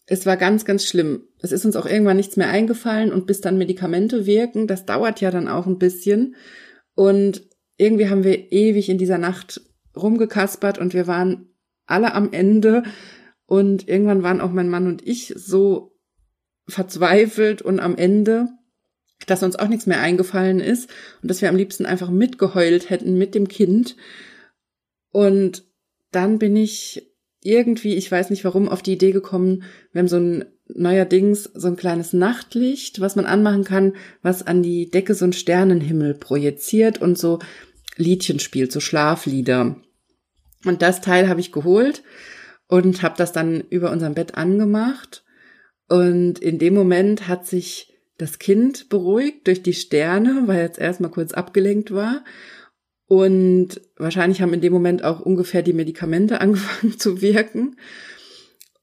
es 0.07 0.25
war 0.25 0.37
ganz, 0.37 0.65
ganz 0.65 0.87
schlimm. 0.87 1.23
Es 1.41 1.51
ist 1.51 1.65
uns 1.65 1.75
auch 1.75 1.87
irgendwann 1.87 2.17
nichts 2.17 2.37
mehr 2.37 2.49
eingefallen 2.49 3.13
und 3.13 3.27
bis 3.27 3.41
dann 3.41 3.59
Medikamente 3.59 4.25
wirken, 4.27 4.69
das 4.69 4.87
dauert 4.87 5.21
ja 5.21 5.33
dann 5.33 5.49
auch 5.49 5.67
ein 5.67 5.79
bisschen 5.79 6.37
und 6.95 7.43
irgendwie 7.77 8.09
haben 8.09 8.23
wir 8.23 8.53
ewig 8.53 8.89
in 8.89 8.99
dieser 8.99 9.19
Nacht 9.19 9.61
rumgekaspert 9.97 10.79
und 10.79 10.95
wir 10.95 11.07
waren 11.07 11.49
alle 11.87 12.15
am 12.15 12.33
Ende 12.33 12.85
und 13.47 13.89
irgendwann 13.89 14.23
waren 14.23 14.41
auch 14.41 14.53
mein 14.53 14.69
Mann 14.69 14.87
und 14.87 15.07
ich 15.07 15.35
so 15.37 15.99
verzweifelt 16.67 17.63
und 17.63 17.81
am 17.81 17.97
Ende, 17.97 18.49
dass 19.27 19.43
uns 19.43 19.57
auch 19.57 19.69
nichts 19.69 19.87
mehr 19.87 20.01
eingefallen 20.01 20.61
ist 20.61 20.91
und 21.21 21.31
dass 21.31 21.43
wir 21.43 21.49
am 21.49 21.57
liebsten 21.57 21.87
einfach 21.87 22.11
mitgeheult 22.11 22.91
hätten 22.91 23.19
mit 23.19 23.35
dem 23.35 23.49
Kind. 23.49 23.97
Und 25.11 25.65
dann 26.11 26.39
bin 26.39 26.57
ich 26.57 27.13
irgendwie, 27.43 27.95
ich 27.95 28.11
weiß 28.11 28.31
nicht 28.31 28.45
warum, 28.45 28.69
auf 28.69 28.83
die 28.83 28.93
Idee 28.93 29.13
gekommen, 29.13 29.65
wir 29.93 30.01
haben 30.01 30.09
so 30.09 30.17
ein 30.17 30.45
neuerdings 30.75 31.45
so 31.55 31.69
ein 31.69 31.77
kleines 31.77 32.13
Nachtlicht, 32.13 33.01
was 33.01 33.17
man 33.17 33.27
anmachen 33.27 33.65
kann, 33.65 33.95
was 34.23 34.47
an 34.47 34.63
die 34.63 34.89
Decke 34.91 35.15
so 35.15 35.25
ein 35.25 35.33
Sternenhimmel 35.33 36.15
projiziert 36.15 37.01
und 37.01 37.19
so 37.19 37.41
Liedchen 37.97 38.39
spielt, 38.39 38.73
so 38.73 38.81
Schlaflieder. 38.81 39.77
Und 40.65 40.83
das 40.83 41.01
Teil 41.01 41.29
habe 41.29 41.41
ich 41.41 41.53
geholt 41.53 42.03
und 42.69 43.03
habe 43.03 43.17
das 43.19 43.33
dann 43.33 43.61
über 43.61 43.91
unserem 43.91 44.15
Bett 44.15 44.35
angemacht. 44.37 45.25
Und 45.89 46.39
in 46.39 46.59
dem 46.59 46.75
Moment 46.75 47.29
hat 47.29 47.47
sich 47.47 47.93
das 48.19 48.39
Kind 48.39 48.89
beruhigt 48.89 49.47
durch 49.47 49.63
die 49.63 49.75
Sterne, 49.75 50.45
weil 50.47 50.61
jetzt 50.61 50.79
erstmal 50.79 51.11
kurz 51.11 51.33
abgelenkt 51.33 51.93
war. 51.93 52.25
Und 53.07 53.81
wahrscheinlich 53.97 54.41
haben 54.41 54.55
in 54.55 54.61
dem 54.61 54.73
Moment 54.73 55.05
auch 55.05 55.21
ungefähr 55.21 55.63
die 55.63 55.75
Medikamente 55.75 56.41
angefangen 56.41 56.99
zu 56.99 57.21
wirken. 57.21 57.77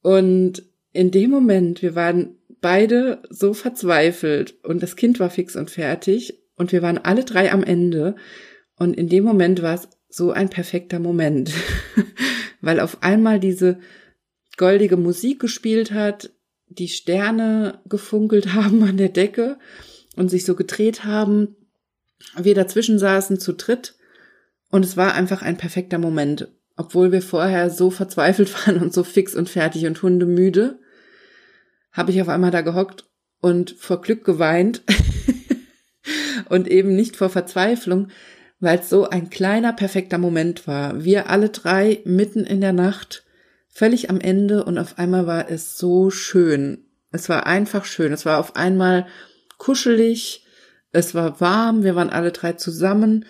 Und 0.02 0.64
in 0.92 1.12
dem 1.12 1.32
Moment, 1.32 1.82
wir 1.82 1.96
waren 1.96 2.38
beide 2.62 3.22
so 3.30 3.54
verzweifelt 3.54 4.56
und 4.64 4.84
das 4.84 4.96
Kind 4.96 5.20
war 5.20 5.30
fix 5.30 5.56
und 5.56 5.70
fertig 5.70 6.40
und 6.58 6.72
wir 6.72 6.82
waren 6.82 6.98
alle 6.98 7.24
drei 7.24 7.52
am 7.52 7.64
Ende. 7.64 8.16
Und 8.80 8.96
in 8.96 9.10
dem 9.10 9.26
Moment 9.26 9.62
war 9.62 9.76
es 9.76 9.90
so 10.10 10.32
ein 10.32 10.50
perfekter 10.50 11.00
Moment, 11.00 11.52
weil 12.62 12.80
auf 12.80 13.04
einmal 13.04 13.40
diese 13.40 13.80
goldige 14.58 14.98
Musik 14.98 15.40
gespielt 15.40 15.92
hat, 15.92 16.32
die 16.68 16.88
Sterne 16.88 17.82
gefunkelt 17.88 18.54
haben 18.54 18.82
an 18.84 18.98
der 18.98 19.10
Decke 19.10 19.60
und 20.16 20.30
sich 20.30 20.46
so 20.46 20.56
gedreht 20.56 21.04
haben. 21.04 21.56
Wir 22.36 22.56
dazwischen 22.56 22.98
saßen 22.98 23.40
zu 23.40 23.54
dritt 23.54 23.96
und 24.72 24.84
es 24.84 24.98
war 24.98 25.14
einfach 25.14 25.42
ein 25.42 25.58
perfekter 25.58 26.00
Moment. 26.00 26.48
Obwohl 26.76 27.12
wir 27.12 27.22
vorher 27.22 27.70
so 27.70 27.92
verzweifelt 27.92 28.54
waren 28.68 28.82
und 28.82 28.94
so 28.94 29.04
fix 29.04 29.36
und 29.36 29.50
fertig 29.50 29.86
und 29.86 30.02
hundemüde, 30.02 30.80
habe 31.92 32.12
ich 32.12 32.22
auf 32.22 32.30
einmal 32.30 32.52
da 32.52 32.62
gehockt 32.62 33.10
und 33.42 33.72
vor 33.72 34.02
Glück 34.02 34.24
geweint 34.24 34.84
und 36.50 36.68
eben 36.68 36.96
nicht 36.96 37.18
vor 37.18 37.30
Verzweiflung, 37.30 38.10
weil 38.60 38.80
es 38.80 38.90
so 38.90 39.10
ein 39.10 39.30
kleiner 39.30 39.74
perfekter 39.74 40.18
Moment 40.18 40.68
war. 40.68 41.04
Wir 41.04 41.30
alle 41.30 41.50
drei 41.50 42.02
mitten 42.06 42.46
in 42.46 42.62
der 42.62 42.74
Nacht 42.74 43.24
völlig 43.70 44.10
am 44.10 44.20
Ende 44.20 44.64
und 44.66 44.78
auf 44.78 44.98
einmal 44.98 45.28
war 45.28 45.50
es 45.50 45.78
so 45.78 46.10
schön. 46.10 46.86
Es 47.12 47.30
war 47.30 47.48
einfach 47.48 47.86
schön. 47.86 48.12
Es 48.12 48.26
war 48.26 48.38
auf 48.40 48.56
einmal 48.56 49.08
kuschelig. 49.58 50.46
Es 50.92 51.16
war 51.16 51.40
warm. 51.40 51.84
Wir 51.84 51.96
waren 51.96 52.10
alle 52.10 52.32
drei 52.32 52.54
zusammen 52.54 53.26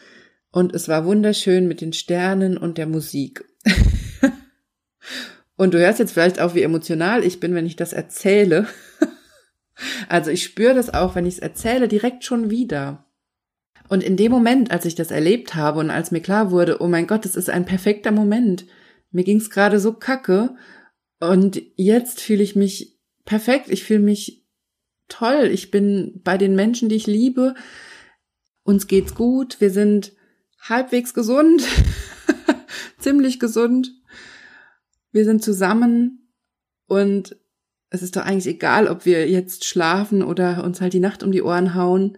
und 0.51 0.73
es 0.73 0.87
war 0.87 1.05
wunderschön 1.05 1.67
mit 1.67 1.81
den 1.81 1.93
Sternen 1.93 2.57
und 2.57 2.77
der 2.77 2.87
Musik. 2.87 3.45
und 5.55 5.73
du 5.73 5.79
hörst 5.79 5.99
jetzt 5.99 6.13
vielleicht 6.13 6.39
auch, 6.39 6.55
wie 6.55 6.63
emotional 6.63 7.23
ich 7.23 7.39
bin, 7.39 7.53
wenn 7.53 7.67
ich 7.67 7.75
das 7.75 7.93
erzähle. 7.93 8.67
also 10.09 10.31
ich 10.31 10.43
spüre 10.43 10.73
das 10.73 10.91
auch, 10.91 11.15
wenn 11.15 11.27
ich 11.27 11.35
es 11.35 11.39
erzähle, 11.39 11.87
direkt 11.87 12.23
schon 12.23 12.49
wieder. 12.49 13.05
Und 13.89 14.03
in 14.03 14.15
dem 14.15 14.31
Moment, 14.31 14.71
als 14.71 14.85
ich 14.85 14.95
das 14.95 15.11
erlebt 15.11 15.55
habe 15.55 15.79
und 15.79 15.89
als 15.89 16.11
mir 16.11 16.21
klar 16.21 16.51
wurde, 16.51 16.81
oh 16.81 16.87
mein 16.87 17.07
Gott, 17.07 17.25
das 17.25 17.35
ist 17.35 17.49
ein 17.49 17.65
perfekter 17.65 18.11
Moment, 18.11 18.65
mir 19.11 19.23
ging's 19.23 19.49
gerade 19.49 19.79
so 19.79 19.93
kacke 19.93 20.55
und 21.19 21.61
jetzt 21.75 22.21
fühle 22.21 22.43
ich 22.43 22.55
mich 22.55 22.99
perfekt, 23.25 23.69
ich 23.69 23.83
fühle 23.83 23.99
mich 23.99 24.45
toll, 25.07 25.49
ich 25.51 25.71
bin 25.71 26.21
bei 26.23 26.37
den 26.37 26.55
Menschen, 26.55 26.87
die 26.87 26.95
ich 26.95 27.07
liebe, 27.07 27.55
uns 28.63 28.87
geht's 28.87 29.15
gut, 29.15 29.59
wir 29.59 29.71
sind 29.71 30.13
halbwegs 30.61 31.15
gesund, 31.15 31.63
ziemlich 32.99 33.39
gesund, 33.39 33.91
wir 35.11 35.25
sind 35.25 35.43
zusammen 35.43 36.29
Und 36.85 37.37
es 37.89 38.03
ist 38.03 38.15
doch 38.15 38.23
eigentlich 38.23 38.47
egal, 38.47 38.87
ob 38.87 39.05
wir 39.05 39.27
jetzt 39.29 39.65
schlafen 39.65 40.23
oder 40.23 40.63
uns 40.63 40.81
halt 40.81 40.93
die 40.93 40.99
Nacht 40.99 41.23
um 41.23 41.31
die 41.31 41.41
Ohren 41.41 41.73
hauen. 41.73 42.17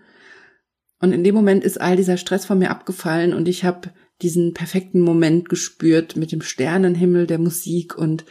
Und 1.01 1.13
in 1.13 1.23
dem 1.23 1.33
Moment 1.33 1.63
ist 1.63 1.81
all 1.81 1.95
dieser 1.95 2.17
Stress 2.17 2.45
von 2.45 2.59
mir 2.59 2.69
abgefallen 2.69 3.33
und 3.33 3.47
ich 3.47 3.65
habe 3.65 3.91
diesen 4.21 4.53
perfekten 4.53 5.01
Moment 5.01 5.49
gespürt 5.49 6.15
mit 6.15 6.31
dem 6.31 6.41
Sternenhimmel 6.41 7.25
der 7.25 7.39
Musik 7.39 7.97
und 7.97 8.23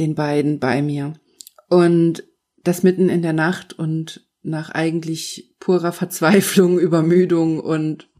den 0.00 0.16
beiden 0.16 0.58
bei 0.58 0.82
mir. 0.82 1.14
Und 1.68 2.24
das 2.64 2.82
mitten 2.82 3.08
in 3.08 3.22
der 3.22 3.32
Nacht 3.32 3.78
und 3.78 4.26
nach 4.42 4.70
eigentlich 4.70 5.54
purer 5.60 5.92
Verzweiflung, 5.92 6.78
Übermüdung 6.80 7.60
und 7.60 8.10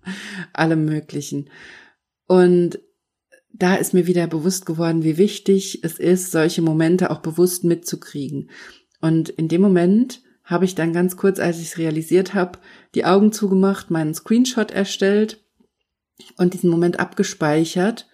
allem 0.53 0.85
Möglichen. 0.85 1.51
Und 2.27 2.79
da 3.53 3.75
ist 3.75 3.95
mir 3.95 4.07
wieder 4.07 4.29
bewusst 4.29 4.65
geworden, 4.65 5.03
wie 5.03 5.19
wichtig 5.19 5.81
es 5.83 5.99
ist, 5.99 6.31
solche 6.31 6.63
Momente 6.63 7.11
auch 7.11 7.19
bewusst 7.19 7.65
mitzukriegen. 7.65 8.51
Und 9.01 9.29
in 9.31 9.49
dem 9.49 9.61
Moment 9.61 10.23
habe 10.49 10.65
ich 10.65 10.75
dann 10.75 10.95
ganz 10.95 11.17
kurz, 11.19 11.39
als 11.39 11.59
ich 11.59 11.67
es 11.67 11.79
realisiert 11.79 12.33
habe, 12.33 12.59
die 12.95 13.05
Augen 13.05 13.33
zugemacht, 13.33 13.91
meinen 13.91 14.15
Screenshot 14.15 14.71
erstellt 14.71 15.45
und 16.39 16.55
diesen 16.55 16.71
Moment 16.71 16.99
abgespeichert. 16.99 18.09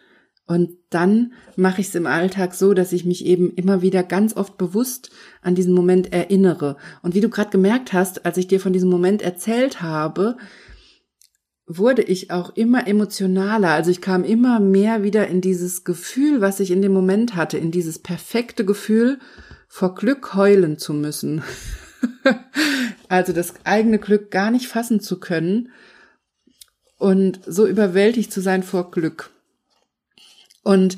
Und 0.47 0.73
dann 0.91 1.33
mache 1.57 1.81
ich 1.81 1.89
es 1.89 1.95
im 1.95 2.07
Alltag 2.07 2.55
so, 2.55 2.75
dass 2.75 2.93
ich 2.93 3.05
mich 3.05 3.25
eben 3.25 3.55
immer 3.55 3.83
wieder 3.83 4.03
ganz 4.03 4.37
oft 4.37 4.59
bewusst 4.59 5.11
an 5.43 5.55
diesen 5.55 5.73
Moment 5.73 6.13
erinnere. 6.13 6.77
Und 7.03 7.15
wie 7.15 7.21
du 7.21 7.31
gerade 7.31 7.51
gemerkt 7.51 7.93
hast, 7.93 8.27
als 8.27 8.37
ich 8.37 8.49
dir 8.49 8.59
von 8.59 8.73
diesem 8.73 8.91
Moment 8.91 9.23
erzählt 9.23 9.81
habe, 9.81 10.37
wurde 11.67 12.03
ich 12.03 12.33
auch 12.33 12.57
immer 12.57 12.87
emotionaler. 12.89 13.71
Also 13.71 13.93
ich 13.93 14.01
kam 14.01 14.25
immer 14.25 14.59
mehr 14.59 15.05
wieder 15.05 15.29
in 15.29 15.41
dieses 15.41 15.85
Gefühl, 15.85 16.41
was 16.41 16.59
ich 16.59 16.73
in 16.73 16.83
dem 16.83 16.93
Moment 16.93 17.37
hatte, 17.37 17.59
in 17.59 17.71
dieses 17.71 18.01
perfekte 18.01 18.65
Gefühl, 18.65 19.21
vor 19.69 19.95
Glück 19.95 20.35
heulen 20.35 20.79
zu 20.79 20.93
müssen. 20.93 21.45
also 23.09 23.33
das 23.33 23.55
eigene 23.65 23.99
Glück 23.99 24.31
gar 24.31 24.51
nicht 24.51 24.69
fassen 24.69 25.01
zu 25.01 25.21
können 25.21 25.71
und 26.99 27.41
so 27.47 27.67
überwältigt 27.67 28.33
zu 28.33 28.41
sein 28.41 28.63
vor 28.63 28.91
Glück. 28.91 29.31
Und 30.63 30.97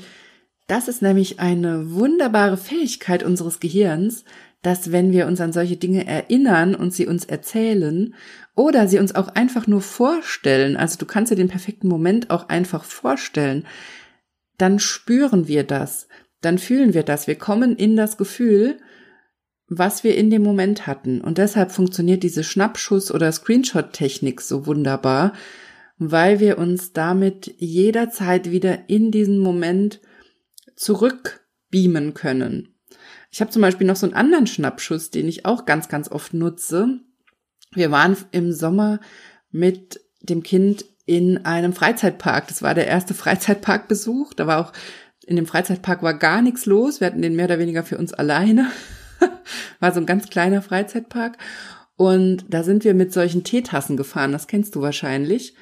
das 0.68 0.88
ist 0.88 1.02
nämlich 1.02 1.40
eine 1.40 1.92
wunderbare 1.92 2.56
Fähigkeit 2.56 3.22
unseres 3.22 3.60
Gehirns, 3.60 4.24
dass 4.62 4.90
wenn 4.90 5.12
wir 5.12 5.26
uns 5.26 5.40
an 5.40 5.52
solche 5.52 5.76
Dinge 5.76 6.06
erinnern 6.06 6.74
und 6.74 6.92
sie 6.92 7.06
uns 7.06 7.24
erzählen 7.24 8.14
oder 8.56 8.88
sie 8.88 8.98
uns 8.98 9.14
auch 9.14 9.28
einfach 9.28 9.66
nur 9.66 9.80
vorstellen, 9.80 10.76
also 10.76 10.98
du 10.98 11.06
kannst 11.06 11.30
dir 11.30 11.36
den 11.36 11.48
perfekten 11.48 11.88
Moment 11.88 12.30
auch 12.30 12.48
einfach 12.48 12.84
vorstellen, 12.84 13.64
dann 14.58 14.78
spüren 14.80 15.46
wir 15.46 15.62
das, 15.62 16.08
dann 16.40 16.58
fühlen 16.58 16.94
wir 16.94 17.04
das, 17.04 17.26
wir 17.26 17.36
kommen 17.36 17.76
in 17.76 17.96
das 17.96 18.16
Gefühl, 18.16 18.78
was 19.68 20.04
wir 20.04 20.16
in 20.16 20.30
dem 20.30 20.42
Moment 20.42 20.86
hatten. 20.86 21.20
Und 21.20 21.38
deshalb 21.38 21.72
funktioniert 21.72 22.22
diese 22.22 22.42
Schnappschuss- 22.42 23.12
oder 23.12 23.30
Screenshot-Technik 23.32 24.40
so 24.40 24.66
wunderbar, 24.66 25.32
weil 25.98 26.40
wir 26.40 26.58
uns 26.58 26.92
damit 26.92 27.54
jederzeit 27.58 28.50
wieder 28.50 28.88
in 28.88 29.10
diesen 29.10 29.38
Moment 29.38 30.00
zurückbeamen 30.76 32.14
können. 32.14 32.74
Ich 33.30 33.40
habe 33.40 33.50
zum 33.50 33.62
Beispiel 33.62 33.86
noch 33.86 33.96
so 33.96 34.06
einen 34.06 34.14
anderen 34.14 34.46
Schnappschuss, 34.46 35.10
den 35.10 35.26
ich 35.26 35.46
auch 35.46 35.64
ganz, 35.64 35.88
ganz 35.88 36.10
oft 36.10 36.32
nutze. 36.32 37.00
Wir 37.72 37.90
waren 37.90 38.16
im 38.30 38.52
Sommer 38.52 39.00
mit 39.50 40.00
dem 40.20 40.42
Kind 40.42 40.84
in 41.06 41.44
einem 41.44 41.72
Freizeitpark. 41.72 42.48
Das 42.48 42.62
war 42.62 42.74
der 42.74 42.86
erste 42.86 43.14
Freizeitparkbesuch. 43.14 44.34
Da 44.34 44.46
war 44.46 44.60
auch 44.60 44.72
in 45.26 45.36
dem 45.36 45.46
Freizeitpark 45.46 46.02
war 46.02 46.14
gar 46.14 46.40
nichts 46.40 46.66
los. 46.66 47.00
Wir 47.00 47.08
hatten 47.08 47.22
den 47.22 47.34
mehr 47.34 47.46
oder 47.46 47.58
weniger 47.58 47.82
für 47.82 47.98
uns 47.98 48.12
alleine. 48.12 48.70
war 49.80 49.92
so 49.92 50.00
ein 50.00 50.06
ganz 50.06 50.28
kleiner 50.28 50.62
Freizeitpark. 50.62 51.38
Und 51.96 52.44
da 52.48 52.62
sind 52.62 52.84
wir 52.84 52.94
mit 52.94 53.12
solchen 53.12 53.42
Teetassen 53.42 53.96
gefahren. 53.96 54.32
Das 54.32 54.46
kennst 54.46 54.74
du 54.74 54.82
wahrscheinlich. 54.82 55.54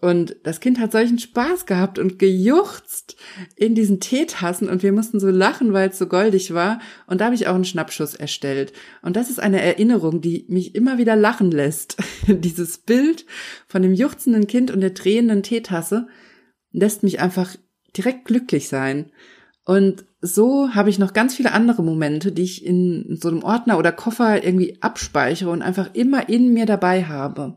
Und 0.00 0.36
das 0.42 0.60
Kind 0.60 0.80
hat 0.80 0.92
solchen 0.92 1.18
Spaß 1.18 1.66
gehabt 1.66 1.98
und 1.98 2.18
gejuchzt 2.18 3.16
in 3.56 3.74
diesen 3.74 4.00
Teetassen 4.00 4.68
und 4.68 4.82
wir 4.82 4.92
mussten 4.92 5.18
so 5.18 5.30
lachen, 5.30 5.72
weil 5.72 5.88
es 5.88 5.98
so 5.98 6.06
goldig 6.06 6.52
war. 6.52 6.80
Und 7.06 7.20
da 7.20 7.26
habe 7.26 7.34
ich 7.34 7.46
auch 7.46 7.54
einen 7.54 7.64
Schnappschuss 7.64 8.14
erstellt. 8.14 8.72
Und 9.02 9.16
das 9.16 9.30
ist 9.30 9.40
eine 9.40 9.62
Erinnerung, 9.62 10.20
die 10.20 10.44
mich 10.48 10.74
immer 10.74 10.98
wieder 10.98 11.16
lachen 11.16 11.50
lässt. 11.50 11.96
Dieses 12.26 12.78
Bild 12.78 13.24
von 13.66 13.82
dem 13.82 13.94
juchzenden 13.94 14.46
Kind 14.46 14.70
und 14.70 14.80
der 14.80 14.90
drehenden 14.90 15.42
Teetasse 15.42 16.06
lässt 16.70 17.02
mich 17.02 17.20
einfach 17.20 17.56
direkt 17.96 18.26
glücklich 18.26 18.68
sein. 18.68 19.10
Und 19.64 20.04
so 20.20 20.74
habe 20.74 20.90
ich 20.90 20.98
noch 20.98 21.14
ganz 21.14 21.34
viele 21.34 21.52
andere 21.52 21.82
Momente, 21.82 22.32
die 22.32 22.42
ich 22.42 22.64
in 22.64 23.18
so 23.20 23.28
einem 23.28 23.42
Ordner 23.42 23.78
oder 23.78 23.92
Koffer 23.92 24.44
irgendwie 24.44 24.76
abspeichere 24.82 25.50
und 25.50 25.62
einfach 25.62 25.94
immer 25.94 26.28
in 26.28 26.52
mir 26.52 26.66
dabei 26.66 27.04
habe. 27.04 27.56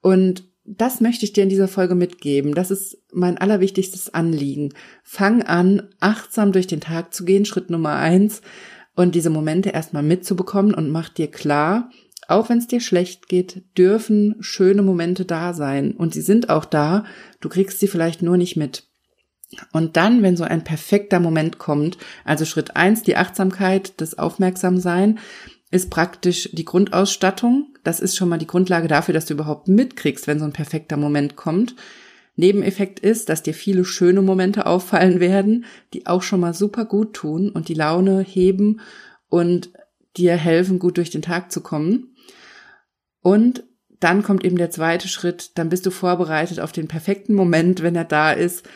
Und 0.00 0.44
das 0.64 1.00
möchte 1.00 1.24
ich 1.24 1.32
dir 1.32 1.42
in 1.42 1.48
dieser 1.48 1.68
Folge 1.68 1.96
mitgeben. 1.96 2.54
Das 2.54 2.70
ist 2.70 2.98
mein 3.12 3.38
allerwichtigstes 3.38 4.14
Anliegen. 4.14 4.72
Fang 5.02 5.42
an, 5.42 5.88
achtsam 5.98 6.52
durch 6.52 6.68
den 6.68 6.80
Tag 6.80 7.12
zu 7.12 7.24
gehen, 7.24 7.44
Schritt 7.44 7.70
Nummer 7.70 7.96
eins, 7.96 8.40
und 8.94 9.14
diese 9.14 9.30
Momente 9.30 9.70
erstmal 9.70 10.02
mitzubekommen 10.02 10.74
und 10.74 10.90
mach 10.90 11.08
dir 11.08 11.28
klar, 11.28 11.90
auch 12.28 12.48
wenn 12.48 12.58
es 12.58 12.66
dir 12.66 12.80
schlecht 12.80 13.28
geht, 13.28 13.64
dürfen 13.76 14.36
schöne 14.40 14.82
Momente 14.82 15.24
da 15.24 15.54
sein. 15.54 15.92
Und 15.92 16.14
sie 16.14 16.20
sind 16.20 16.48
auch 16.48 16.64
da. 16.64 17.04
Du 17.40 17.48
kriegst 17.48 17.80
sie 17.80 17.88
vielleicht 17.88 18.22
nur 18.22 18.36
nicht 18.36 18.56
mit. 18.56 18.89
Und 19.72 19.96
dann, 19.96 20.22
wenn 20.22 20.36
so 20.36 20.44
ein 20.44 20.64
perfekter 20.64 21.20
Moment 21.20 21.58
kommt, 21.58 21.98
also 22.24 22.44
Schritt 22.44 22.76
eins, 22.76 23.02
die 23.02 23.16
Achtsamkeit, 23.16 23.94
das 24.00 24.18
Aufmerksamsein, 24.18 25.18
ist 25.70 25.90
praktisch 25.90 26.50
die 26.52 26.64
Grundausstattung. 26.64 27.74
Das 27.84 28.00
ist 28.00 28.16
schon 28.16 28.28
mal 28.28 28.38
die 28.38 28.46
Grundlage 28.46 28.88
dafür, 28.88 29.14
dass 29.14 29.26
du 29.26 29.34
überhaupt 29.34 29.68
mitkriegst, 29.68 30.26
wenn 30.26 30.38
so 30.38 30.44
ein 30.44 30.52
perfekter 30.52 30.96
Moment 30.96 31.36
kommt. 31.36 31.76
Nebeneffekt 32.36 33.00
ist, 33.00 33.28
dass 33.28 33.42
dir 33.42 33.54
viele 33.54 33.84
schöne 33.84 34.22
Momente 34.22 34.66
auffallen 34.66 35.20
werden, 35.20 35.64
die 35.92 36.06
auch 36.06 36.22
schon 36.22 36.40
mal 36.40 36.54
super 36.54 36.84
gut 36.84 37.14
tun 37.14 37.50
und 37.50 37.68
die 37.68 37.74
Laune 37.74 38.20
heben 38.20 38.80
und 39.28 39.70
dir 40.16 40.36
helfen, 40.36 40.78
gut 40.78 40.96
durch 40.96 41.10
den 41.10 41.22
Tag 41.22 41.52
zu 41.52 41.60
kommen. 41.60 42.14
Und 43.20 43.64
dann 44.00 44.22
kommt 44.22 44.44
eben 44.44 44.56
der 44.56 44.70
zweite 44.70 45.08
Schritt, 45.08 45.58
dann 45.58 45.68
bist 45.68 45.84
du 45.84 45.90
vorbereitet 45.90 46.58
auf 46.58 46.72
den 46.72 46.88
perfekten 46.88 47.34
Moment, 47.34 47.82
wenn 47.82 47.94
er 47.94 48.04
da 48.04 48.32
ist, 48.32 48.66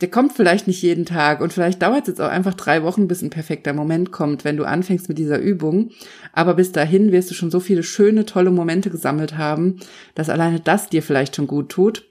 der 0.00 0.10
kommt 0.10 0.32
vielleicht 0.32 0.66
nicht 0.66 0.80
jeden 0.80 1.04
Tag 1.04 1.40
und 1.40 1.52
vielleicht 1.52 1.82
dauert 1.82 2.02
es 2.02 2.08
jetzt 2.08 2.20
auch 2.20 2.28
einfach 2.28 2.54
drei 2.54 2.82
Wochen, 2.82 3.06
bis 3.06 3.20
ein 3.22 3.30
perfekter 3.30 3.72
Moment 3.74 4.12
kommt, 4.12 4.44
wenn 4.44 4.56
du 4.56 4.64
anfängst 4.64 5.08
mit 5.08 5.18
dieser 5.18 5.38
Übung. 5.38 5.90
Aber 6.32 6.54
bis 6.54 6.72
dahin 6.72 7.12
wirst 7.12 7.30
du 7.30 7.34
schon 7.34 7.50
so 7.50 7.60
viele 7.60 7.82
schöne, 7.82 8.24
tolle 8.24 8.50
Momente 8.50 8.88
gesammelt 8.88 9.36
haben, 9.36 9.78
dass 10.14 10.30
alleine 10.30 10.60
das 10.60 10.88
dir 10.88 11.02
vielleicht 11.02 11.36
schon 11.36 11.46
gut 11.46 11.70
tut. 11.70 12.06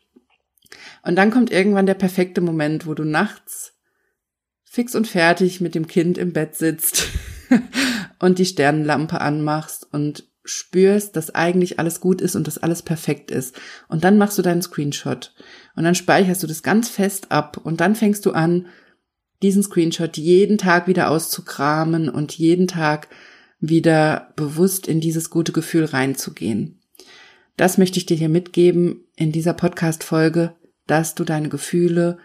Und 1.01 1.15
dann 1.15 1.31
kommt 1.31 1.51
irgendwann 1.51 1.87
der 1.87 1.95
perfekte 1.95 2.41
Moment, 2.41 2.85
wo 2.85 2.93
du 2.93 3.03
nachts 3.03 3.73
fix 4.63 4.93
und 4.93 5.07
fertig 5.07 5.61
mit 5.61 5.73
dem 5.73 5.87
Kind 5.87 6.19
im 6.19 6.31
Bett 6.31 6.55
sitzt 6.55 7.07
und 8.19 8.37
die 8.37 8.45
Sternenlampe 8.45 9.19
anmachst 9.19 9.87
und 9.91 10.28
spürst, 10.43 11.15
dass 11.15 11.35
eigentlich 11.35 11.79
alles 11.79 11.99
gut 11.99 12.21
ist 12.21 12.35
und 12.35 12.47
dass 12.47 12.57
alles 12.57 12.81
perfekt 12.81 13.31
ist. 13.31 13.59
Und 13.87 14.03
dann 14.03 14.17
machst 14.17 14.37
du 14.37 14.41
deinen 14.41 14.61
Screenshot 14.61 15.33
und 15.75 15.83
dann 15.83 15.95
speicherst 15.95 16.41
du 16.43 16.47
das 16.47 16.63
ganz 16.63 16.89
fest 16.89 17.31
ab 17.31 17.59
und 17.63 17.81
dann 17.81 17.95
fängst 17.95 18.25
du 18.25 18.31
an, 18.31 18.67
diesen 19.41 19.63
Screenshot 19.63 20.17
jeden 20.17 20.57
Tag 20.57 20.87
wieder 20.87 21.09
auszukramen 21.09 22.09
und 22.09 22.37
jeden 22.37 22.67
Tag 22.67 23.07
wieder 23.59 24.33
bewusst 24.35 24.87
in 24.87 24.99
dieses 24.99 25.29
gute 25.29 25.51
Gefühl 25.51 25.85
reinzugehen. 25.85 26.81
Das 27.57 27.77
möchte 27.77 27.99
ich 27.99 28.05
dir 28.05 28.17
hier 28.17 28.29
mitgeben 28.29 29.05
in 29.15 29.31
dieser 29.31 29.53
Podcast-Folge, 29.53 30.55
dass 30.87 31.15
du 31.15 31.23
deine 31.23 31.49
Gefühle 31.49 32.17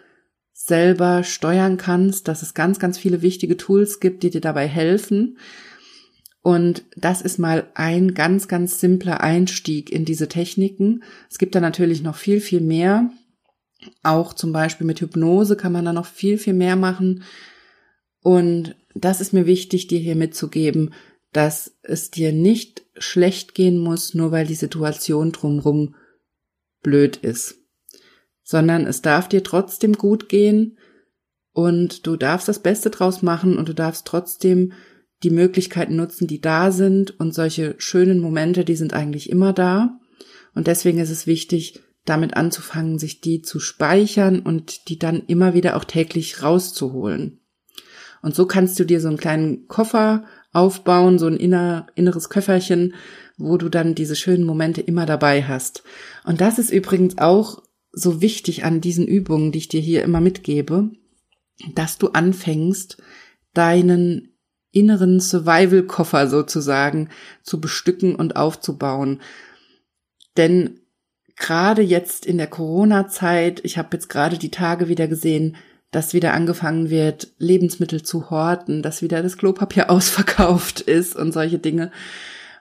selber 0.52 1.24
steuern 1.24 1.76
kannst, 1.76 2.28
dass 2.28 2.42
es 2.42 2.54
ganz, 2.54 2.78
ganz 2.78 2.98
viele 2.98 3.22
wichtige 3.22 3.56
Tools 3.56 3.98
gibt, 3.98 4.22
die 4.22 4.30
dir 4.30 4.40
dabei 4.40 4.68
helfen 4.68 5.38
und 6.44 6.84
das 6.94 7.22
ist 7.22 7.38
mal 7.38 7.70
ein 7.72 8.12
ganz, 8.12 8.48
ganz 8.48 8.78
simpler 8.78 9.22
Einstieg 9.22 9.90
in 9.90 10.04
diese 10.04 10.28
Techniken. 10.28 11.02
Es 11.30 11.38
gibt 11.38 11.54
da 11.54 11.60
natürlich 11.60 12.02
noch 12.02 12.16
viel, 12.16 12.38
viel 12.38 12.60
mehr. 12.60 13.10
Auch 14.02 14.34
zum 14.34 14.52
Beispiel 14.52 14.86
mit 14.86 15.00
Hypnose 15.00 15.56
kann 15.56 15.72
man 15.72 15.86
da 15.86 15.94
noch 15.94 16.04
viel, 16.04 16.36
viel 16.36 16.52
mehr 16.52 16.76
machen. 16.76 17.24
Und 18.20 18.76
das 18.94 19.22
ist 19.22 19.32
mir 19.32 19.46
wichtig, 19.46 19.86
dir 19.86 19.98
hier 19.98 20.16
mitzugeben, 20.16 20.92
dass 21.32 21.78
es 21.80 22.10
dir 22.10 22.30
nicht 22.30 22.82
schlecht 22.98 23.54
gehen 23.54 23.78
muss, 23.78 24.12
nur 24.12 24.30
weil 24.30 24.46
die 24.46 24.54
Situation 24.54 25.32
drumherum 25.32 25.94
blöd 26.82 27.16
ist, 27.16 27.54
sondern 28.42 28.84
es 28.84 29.00
darf 29.00 29.30
dir 29.30 29.44
trotzdem 29.44 29.94
gut 29.94 30.28
gehen 30.28 30.76
und 31.52 32.06
du 32.06 32.16
darfst 32.16 32.48
das 32.48 32.58
Beste 32.58 32.90
draus 32.90 33.22
machen 33.22 33.56
und 33.56 33.66
du 33.70 33.72
darfst 33.72 34.06
trotzdem 34.06 34.74
die 35.24 35.30
Möglichkeiten 35.30 35.96
nutzen, 35.96 36.26
die 36.26 36.40
da 36.40 36.70
sind 36.70 37.18
und 37.18 37.34
solche 37.34 37.74
schönen 37.78 38.20
Momente, 38.20 38.64
die 38.64 38.76
sind 38.76 38.92
eigentlich 38.92 39.30
immer 39.30 39.52
da. 39.52 39.98
Und 40.54 40.66
deswegen 40.66 40.98
ist 40.98 41.10
es 41.10 41.26
wichtig, 41.26 41.80
damit 42.04 42.36
anzufangen, 42.36 42.98
sich 42.98 43.20
die 43.20 43.40
zu 43.40 43.58
speichern 43.58 44.40
und 44.40 44.88
die 44.88 44.98
dann 44.98 45.22
immer 45.26 45.54
wieder 45.54 45.76
auch 45.76 45.84
täglich 45.84 46.42
rauszuholen. 46.42 47.40
Und 48.22 48.34
so 48.34 48.46
kannst 48.46 48.78
du 48.78 48.84
dir 48.84 49.00
so 49.00 49.08
einen 49.08 49.16
kleinen 49.16 49.66
Koffer 49.68 50.24
aufbauen, 50.52 51.18
so 51.18 51.26
ein 51.26 51.36
inner, 51.36 51.86
inneres 51.94 52.28
Köfferchen, 52.28 52.94
wo 53.36 53.56
du 53.56 53.68
dann 53.68 53.94
diese 53.94 54.16
schönen 54.16 54.44
Momente 54.44 54.80
immer 54.80 55.06
dabei 55.06 55.42
hast. 55.42 55.82
Und 56.24 56.40
das 56.40 56.58
ist 56.58 56.70
übrigens 56.70 57.18
auch 57.18 57.62
so 57.92 58.20
wichtig 58.20 58.64
an 58.64 58.80
diesen 58.80 59.06
Übungen, 59.06 59.52
die 59.52 59.58
ich 59.58 59.68
dir 59.68 59.80
hier 59.80 60.02
immer 60.02 60.20
mitgebe, 60.20 60.90
dass 61.74 61.98
du 61.98 62.08
anfängst, 62.08 62.98
deinen 63.52 64.33
inneren 64.74 65.20
Survival-Koffer 65.20 66.28
sozusagen 66.28 67.08
zu 67.42 67.60
bestücken 67.60 68.14
und 68.14 68.36
aufzubauen. 68.36 69.20
Denn 70.36 70.80
gerade 71.36 71.82
jetzt 71.82 72.26
in 72.26 72.38
der 72.38 72.46
Corona-Zeit, 72.46 73.60
ich 73.64 73.78
habe 73.78 73.90
jetzt 73.92 74.08
gerade 74.08 74.38
die 74.38 74.50
Tage 74.50 74.88
wieder 74.88 75.08
gesehen, 75.08 75.56
dass 75.90 76.12
wieder 76.12 76.34
angefangen 76.34 76.90
wird, 76.90 77.28
Lebensmittel 77.38 78.02
zu 78.02 78.30
horten, 78.30 78.82
dass 78.82 79.00
wieder 79.00 79.22
das 79.22 79.36
Klopapier 79.36 79.90
ausverkauft 79.90 80.80
ist 80.80 81.14
und 81.14 81.32
solche 81.32 81.58
Dinge, 81.58 81.92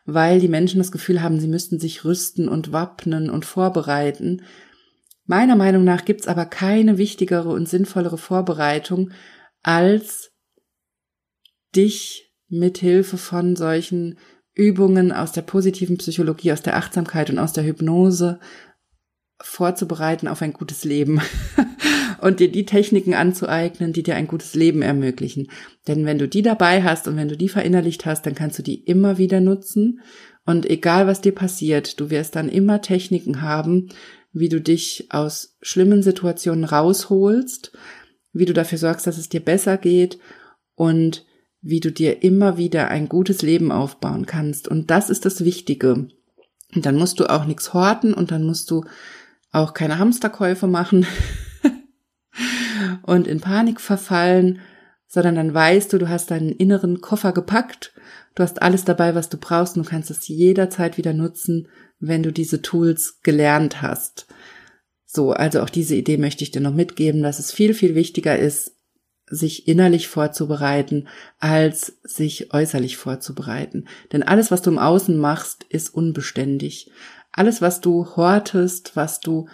weil 0.05 0.39
die 0.39 0.49
Menschen 0.49 0.79
das 0.79 0.91
Gefühl 0.91 1.21
haben, 1.21 1.39
sie 1.39 1.47
müssten 1.47 1.79
sich 1.79 2.05
rüsten 2.05 2.47
und 2.47 2.71
wappnen 2.71 3.29
und 3.29 3.45
vorbereiten. 3.45 4.43
Meiner 5.25 5.55
Meinung 5.55 5.83
nach 5.83 6.03
gibt's 6.03 6.27
aber 6.27 6.45
keine 6.45 6.97
wichtigere 6.97 7.49
und 7.49 7.69
sinnvollere 7.69 8.17
Vorbereitung, 8.17 9.11
als 9.63 10.32
dich 11.75 12.31
mit 12.49 12.77
Hilfe 12.77 13.17
von 13.17 13.55
solchen 13.55 14.17
Übungen 14.53 15.11
aus 15.11 15.31
der 15.31 15.41
positiven 15.41 15.97
Psychologie, 15.97 16.51
aus 16.51 16.61
der 16.61 16.77
Achtsamkeit 16.77 17.29
und 17.29 17.39
aus 17.39 17.53
der 17.53 17.65
Hypnose 17.65 18.39
vorzubereiten 19.41 20.27
auf 20.27 20.41
ein 20.41 20.53
gutes 20.53 20.83
Leben 20.83 21.19
und 22.21 22.39
dir 22.39 22.51
die 22.51 22.65
Techniken 22.65 23.13
anzueignen, 23.13 23.91
die 23.91 24.03
dir 24.03 24.15
ein 24.15 24.27
gutes 24.27 24.53
Leben 24.53 24.81
ermöglichen. 24.81 25.49
Denn 25.87 26.05
wenn 26.05 26.19
du 26.19 26.27
die 26.27 26.43
dabei 26.43 26.83
hast 26.83 27.07
und 27.07 27.17
wenn 27.17 27.27
du 27.27 27.35
die 27.35 27.49
verinnerlicht 27.49 28.05
hast, 28.05 28.25
dann 28.25 28.35
kannst 28.35 28.59
du 28.59 28.63
die 28.63 28.83
immer 28.83 29.17
wieder 29.17 29.41
nutzen 29.41 29.99
und 30.45 30.69
egal 30.69 31.07
was 31.07 31.21
dir 31.21 31.33
passiert, 31.33 31.99
du 31.99 32.09
wirst 32.09 32.35
dann 32.35 32.49
immer 32.49 32.81
Techniken 32.81 33.41
haben, 33.41 33.89
wie 34.33 34.49
du 34.49 34.59
dich 34.59 35.07
aus 35.09 35.57
schlimmen 35.61 36.03
Situationen 36.03 36.65
rausholst, 36.65 37.71
wie 38.33 38.45
du 38.45 38.53
dafür 38.53 38.77
sorgst, 38.77 39.07
dass 39.07 39.17
es 39.17 39.29
dir 39.29 39.39
besser 39.39 39.77
geht 39.77 40.17
und 40.75 41.25
wie 41.63 41.79
du 41.79 41.91
dir 41.91 42.21
immer 42.21 42.57
wieder 42.57 42.89
ein 42.89 43.07
gutes 43.07 43.41
Leben 43.41 43.71
aufbauen 43.71 44.25
kannst. 44.25 44.67
Und 44.67 44.91
das 44.91 45.09
ist 45.09 45.25
das 45.25 45.45
Wichtige. 45.45 46.09
Und 46.75 46.85
dann 46.85 46.95
musst 46.95 47.19
du 47.19 47.25
auch 47.25 47.45
nichts 47.45 47.73
horten 47.73 48.13
und 48.13 48.31
dann 48.31 48.43
musst 48.43 48.69
du 48.69 48.83
auch 49.51 49.73
keine 49.73 49.97
Hamsterkäufe 49.97 50.67
machen 50.67 51.05
und 53.03 53.27
in 53.27 53.39
Panik 53.39 53.79
verfallen, 53.79 54.59
sondern 55.07 55.35
dann 55.35 55.53
weißt 55.53 55.93
du, 55.93 55.99
du 55.99 56.09
hast 56.09 56.31
deinen 56.31 56.51
inneren 56.51 56.99
Koffer 56.99 57.31
gepackt, 57.31 57.93
du 58.35 58.43
hast 58.43 58.61
alles 58.61 58.83
dabei, 58.83 59.15
was 59.15 59.29
du 59.29 59.37
brauchst 59.37 59.77
und 59.77 59.85
du 59.85 59.89
kannst 59.89 60.11
es 60.11 60.27
jederzeit 60.27 60.97
wieder 60.97 61.13
nutzen, 61.13 61.69
wenn 61.99 62.23
du 62.23 62.33
diese 62.33 62.61
Tools 62.61 63.21
gelernt 63.21 63.81
hast. 63.81 64.27
So, 65.05 65.31
also 65.31 65.61
auch 65.61 65.69
diese 65.69 65.95
Idee 65.95 66.17
möchte 66.17 66.43
ich 66.43 66.51
dir 66.51 66.61
noch 66.61 66.73
mitgeben, 66.73 67.21
dass 67.21 67.39
es 67.39 67.53
viel, 67.53 67.73
viel 67.73 67.95
wichtiger 67.95 68.37
ist, 68.37 68.75
sich 69.27 69.67
innerlich 69.67 70.07
vorzubereiten, 70.07 71.07
als 71.39 71.97
sich 72.03 72.53
äußerlich 72.53 72.97
vorzubereiten. 72.97 73.87
Denn 74.11 74.23
alles, 74.23 74.51
was 74.51 74.61
du 74.61 74.71
im 74.71 74.79
Außen 74.79 75.17
machst, 75.17 75.63
ist 75.69 75.93
unbeständig. 75.93 76.91
Alles, 77.31 77.61
was 77.61 77.81
du 77.81 78.15
hortest, 78.15 78.95
was 78.95 79.19
du 79.19 79.47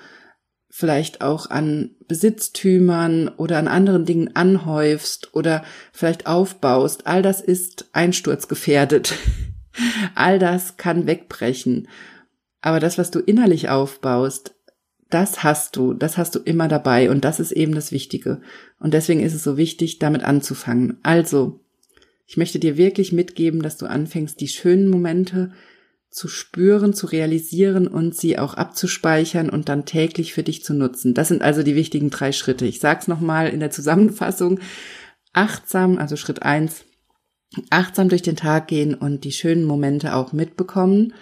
vielleicht 0.69 1.21
auch 1.21 1.49
an 1.49 1.95
Besitztümern 2.07 3.29
oder 3.29 3.57
an 3.57 3.67
anderen 3.67 4.05
Dingen 4.05 4.35
anhäufst 4.35 5.33
oder 5.33 5.63
vielleicht 5.91 6.27
aufbaust, 6.27 7.07
all 7.07 7.21
das 7.21 7.41
ist 7.41 7.89
einsturzgefährdet. 7.93 9.13
all 10.15 10.39
das 10.39 10.77
kann 10.77 11.07
wegbrechen. 11.07 11.87
Aber 12.61 12.79
das, 12.79 12.97
was 12.97 13.09
du 13.09 13.19
innerlich 13.19 13.69
aufbaust, 13.69 14.55
das 15.09 15.43
hast 15.43 15.75
du, 15.75 15.93
das 15.93 16.17
hast 16.17 16.35
du 16.35 16.39
immer 16.39 16.67
dabei 16.67 17.09
und 17.09 17.25
das 17.25 17.39
ist 17.39 17.51
eben 17.51 17.73
das 17.73 17.91
Wichtige. 17.91 18.41
Und 18.79 18.93
deswegen 18.93 19.21
ist 19.21 19.33
es 19.33 19.43
so 19.43 19.57
wichtig, 19.57 19.99
damit 19.99 20.23
anzufangen. 20.23 20.97
Also, 21.03 21.59
ich 22.27 22.37
möchte 22.37 22.59
dir 22.59 22.77
wirklich 22.77 23.11
mitgeben, 23.11 23.61
dass 23.63 23.77
du 23.77 23.87
anfängst, 23.87 24.39
die 24.39 24.47
schönen 24.47 24.87
Momente 24.87 25.51
zu 26.11 26.27
spüren, 26.27 26.93
zu 26.93 27.07
realisieren 27.07 27.87
und 27.87 28.15
sie 28.15 28.37
auch 28.37 28.53
abzuspeichern 28.53 29.49
und 29.49 29.69
dann 29.69 29.85
täglich 29.85 30.33
für 30.33 30.43
dich 30.43 30.63
zu 30.63 30.73
nutzen. 30.73 31.13
Das 31.13 31.27
sind 31.27 31.41
also 31.41 31.63
die 31.63 31.75
wichtigen 31.75 32.09
drei 32.09 32.31
Schritte. 32.31 32.65
Ich 32.65 32.79
sag's 32.79 33.07
nochmal 33.07 33.49
in 33.49 33.59
der 33.59 33.71
Zusammenfassung. 33.71 34.59
Achtsam, 35.33 35.97
also 35.97 36.15
Schritt 36.15 36.41
eins, 36.41 36.85
achtsam 37.69 38.09
durch 38.09 38.23
den 38.23 38.35
Tag 38.35 38.67
gehen 38.67 38.95
und 38.95 39.23
die 39.23 39.31
schönen 39.31 39.63
Momente 39.63 40.15
auch 40.15 40.33
mitbekommen. 40.33 41.13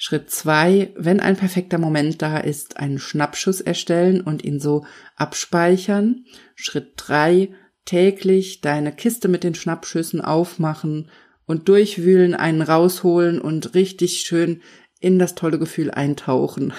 Schritt 0.00 0.30
zwei, 0.30 0.92
wenn 0.96 1.18
ein 1.18 1.36
perfekter 1.36 1.76
Moment 1.76 2.22
da 2.22 2.38
ist, 2.38 2.76
einen 2.76 3.00
Schnappschuss 3.00 3.60
erstellen 3.60 4.20
und 4.20 4.44
ihn 4.44 4.60
so 4.60 4.86
abspeichern. 5.16 6.24
Schritt 6.54 6.92
drei, 6.96 7.50
täglich 7.84 8.60
deine 8.60 8.92
Kiste 8.92 9.26
mit 9.26 9.42
den 9.42 9.56
Schnappschüssen 9.56 10.20
aufmachen 10.20 11.10
und 11.46 11.68
durchwühlen, 11.68 12.34
einen 12.34 12.62
rausholen 12.62 13.40
und 13.40 13.74
richtig 13.74 14.20
schön 14.20 14.62
in 15.00 15.18
das 15.18 15.34
tolle 15.34 15.58
Gefühl 15.58 15.90
eintauchen. 15.90 16.72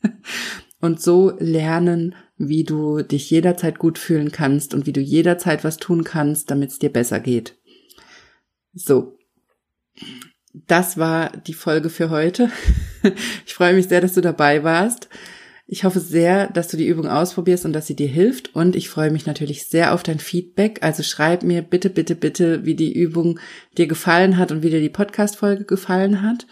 und 0.80 1.02
so 1.02 1.36
lernen, 1.40 2.14
wie 2.36 2.62
du 2.62 3.02
dich 3.02 3.30
jederzeit 3.30 3.80
gut 3.80 3.98
fühlen 3.98 4.30
kannst 4.30 4.74
und 4.74 4.86
wie 4.86 4.92
du 4.92 5.00
jederzeit 5.00 5.64
was 5.64 5.78
tun 5.78 6.04
kannst, 6.04 6.52
damit 6.52 6.70
es 6.70 6.78
dir 6.78 6.92
besser 6.92 7.18
geht. 7.18 7.58
So 8.74 9.18
das 10.54 10.96
war 10.96 11.30
die 11.46 11.54
Folge 11.54 11.90
für 11.90 12.10
heute. 12.10 12.50
Ich 13.44 13.52
freue 13.52 13.74
mich 13.74 13.88
sehr, 13.88 14.00
dass 14.00 14.14
du 14.14 14.22
dabei 14.22 14.64
warst. 14.64 15.10
Ich 15.66 15.84
hoffe 15.84 16.00
sehr, 16.00 16.46
dass 16.46 16.68
du 16.68 16.78
die 16.78 16.86
Übung 16.86 17.06
ausprobierst 17.06 17.66
und 17.66 17.74
dass 17.74 17.86
sie 17.86 17.94
dir 17.94 18.08
hilft. 18.08 18.54
Und 18.54 18.76
ich 18.76 18.88
freue 18.88 19.10
mich 19.10 19.26
natürlich 19.26 19.66
sehr 19.66 19.92
auf 19.92 20.02
dein 20.02 20.20
Feedback. 20.20 20.78
Also 20.80 21.02
schreib 21.02 21.42
mir 21.42 21.60
bitte, 21.60 21.90
bitte, 21.90 22.14
bitte, 22.14 22.64
wie 22.64 22.74
die 22.74 22.94
Übung 22.94 23.38
dir 23.76 23.86
gefallen 23.86 24.38
hat 24.38 24.52
und 24.52 24.62
wie 24.62 24.70
dir 24.70 24.80
die 24.80 24.88
Podcast-Folge 24.88 25.64
gefallen 25.64 26.22
hat. 26.22 26.46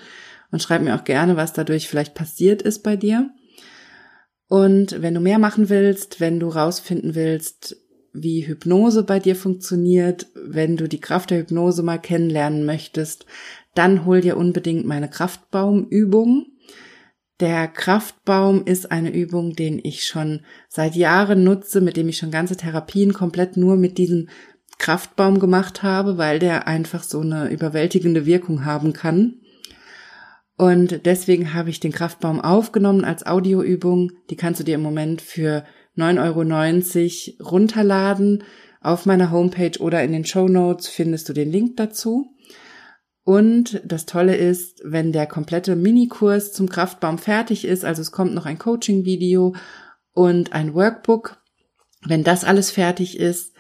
Und 0.51 0.63
schreib 0.63 0.83
mir 0.83 0.95
auch 0.95 1.05
gerne, 1.05 1.39
was 1.39 1.55
dadurch 1.55 1.89
vielleicht 1.89 2.13
passiert 2.15 2.61
ist 2.61 2.83
bei 2.83 2.97
dir. 2.97 3.31
Und 4.49 5.01
wenn 5.01 5.15
du 5.15 5.21
mehr 5.21 5.39
machen 5.39 5.71
willst, 5.71 6.21
wenn 6.21 6.39
du 6.39 6.49
rausfinden 6.49 7.15
willst, 7.15 7.79
wie 8.13 8.47
Hypnose 8.47 9.05
bei 9.05 9.19
dir 9.19 9.37
funktioniert, 9.37 10.27
wenn 10.35 10.77
du 10.77 10.89
die 10.89 11.01
Kraft 11.01 11.31
der 11.31 11.39
Hypnose 11.39 11.83
mal 11.83 11.99
kennenlernen 11.99 12.67
möchtest, 12.67 13.25
dann 13.75 14.05
hol 14.05 14.21
dir 14.21 14.37
unbedingt 14.37 14.87
meine 14.87 15.09
Kraftbaumübung. 15.09 16.47
Der 17.41 17.67
Kraftbaum 17.67 18.65
ist 18.65 18.93
eine 18.93 19.13
Übung, 19.13 19.55
den 19.55 19.81
ich 19.83 20.05
schon 20.05 20.41
seit 20.69 20.95
Jahren 20.95 21.43
nutze, 21.43 21.81
mit 21.81 21.97
dem 21.97 22.09
ich 22.09 22.19
schon 22.19 22.31
ganze 22.31 22.57
Therapien 22.57 23.13
komplett 23.13 23.57
nur 23.57 23.77
mit 23.77 23.99
diesem 23.99 24.29
Kraftbaum 24.79 25.39
gemacht 25.39 25.83
habe, 25.83 26.19
weil 26.19 26.39
der 26.39 26.67
einfach 26.67 27.03
so 27.03 27.21
eine 27.21 27.51
überwältigende 27.51 28.27
Wirkung 28.27 28.65
haben 28.65 28.93
kann. 28.93 29.41
Und 30.57 31.07
deswegen 31.07 31.55
habe 31.55 31.71
ich 31.71 31.81
den 31.81 31.93
Kraftbaum 31.93 32.41
aufgenommen 32.41 33.05
als 33.05 33.27
Audioübung. 33.27 34.13
Die 34.31 34.37
kannst 34.37 34.61
du 34.61 34.65
dir 34.65 34.77
im 34.77 34.83
Moment 34.83 35.21
für 35.23 35.65
9,90 35.97 37.39
Euro 37.41 37.51
runterladen. 37.51 38.45
Auf 38.81 39.07
meiner 39.07 39.31
Homepage 39.31 39.79
oder 39.81 40.03
in 40.03 40.13
den 40.13 40.25
Show 40.25 40.49
Notes 40.49 40.89
findest 40.89 41.29
du 41.29 41.33
den 41.33 41.51
Link 41.51 41.77
dazu. 41.77 42.35
Und 43.25 43.81
das 43.85 44.07
Tolle 44.07 44.37
ist, 44.37 44.81
wenn 44.85 45.13
der 45.13 45.27
komplette 45.27 45.77
Minikurs 45.77 46.53
zum 46.53 46.69
Kraftbaum 46.69 47.19
fertig 47.19 47.65
ist, 47.65 47.85
also 47.85 48.03
es 48.03 48.11
kommt 48.11 48.35
noch 48.35 48.47
ein 48.47 48.59
Coaching-Video 48.59 49.55
und 50.13 50.53
ein 50.53 50.75
Workbook. 50.75 51.39
Wenn 52.05 52.25
das 52.25 52.45
alles 52.45 52.73
fertig 52.73 53.19
ist, 53.19 53.55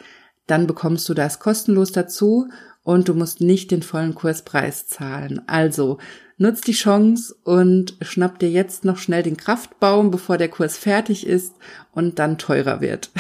dann 0.46 0.66
bekommst 0.66 1.09
du 1.09 1.14
das 1.14 1.38
kostenlos 1.38 1.92
dazu 1.92 2.48
und 2.83 3.09
du 3.09 3.14
musst 3.14 3.40
nicht 3.40 3.70
den 3.70 3.83
vollen 3.83 4.16
Kurspreis 4.16 4.88
zahlen. 4.88 5.42
Also 5.46 5.98
nutz 6.37 6.61
die 6.62 6.72
Chance 6.72 7.37
und 7.44 7.96
schnapp 8.01 8.40
dir 8.40 8.51
jetzt 8.51 8.85
noch 8.85 8.98
schnell 8.98 9.22
den 9.22 9.37
Kraftbaum, 9.37 10.11
bevor 10.11 10.38
der 10.38 10.48
Kurs 10.48 10.77
fertig 10.77 11.25
ist 11.25 11.55
und 11.92 12.18
dann 12.18 12.38
teurer 12.38 12.81
wird. 12.81 13.11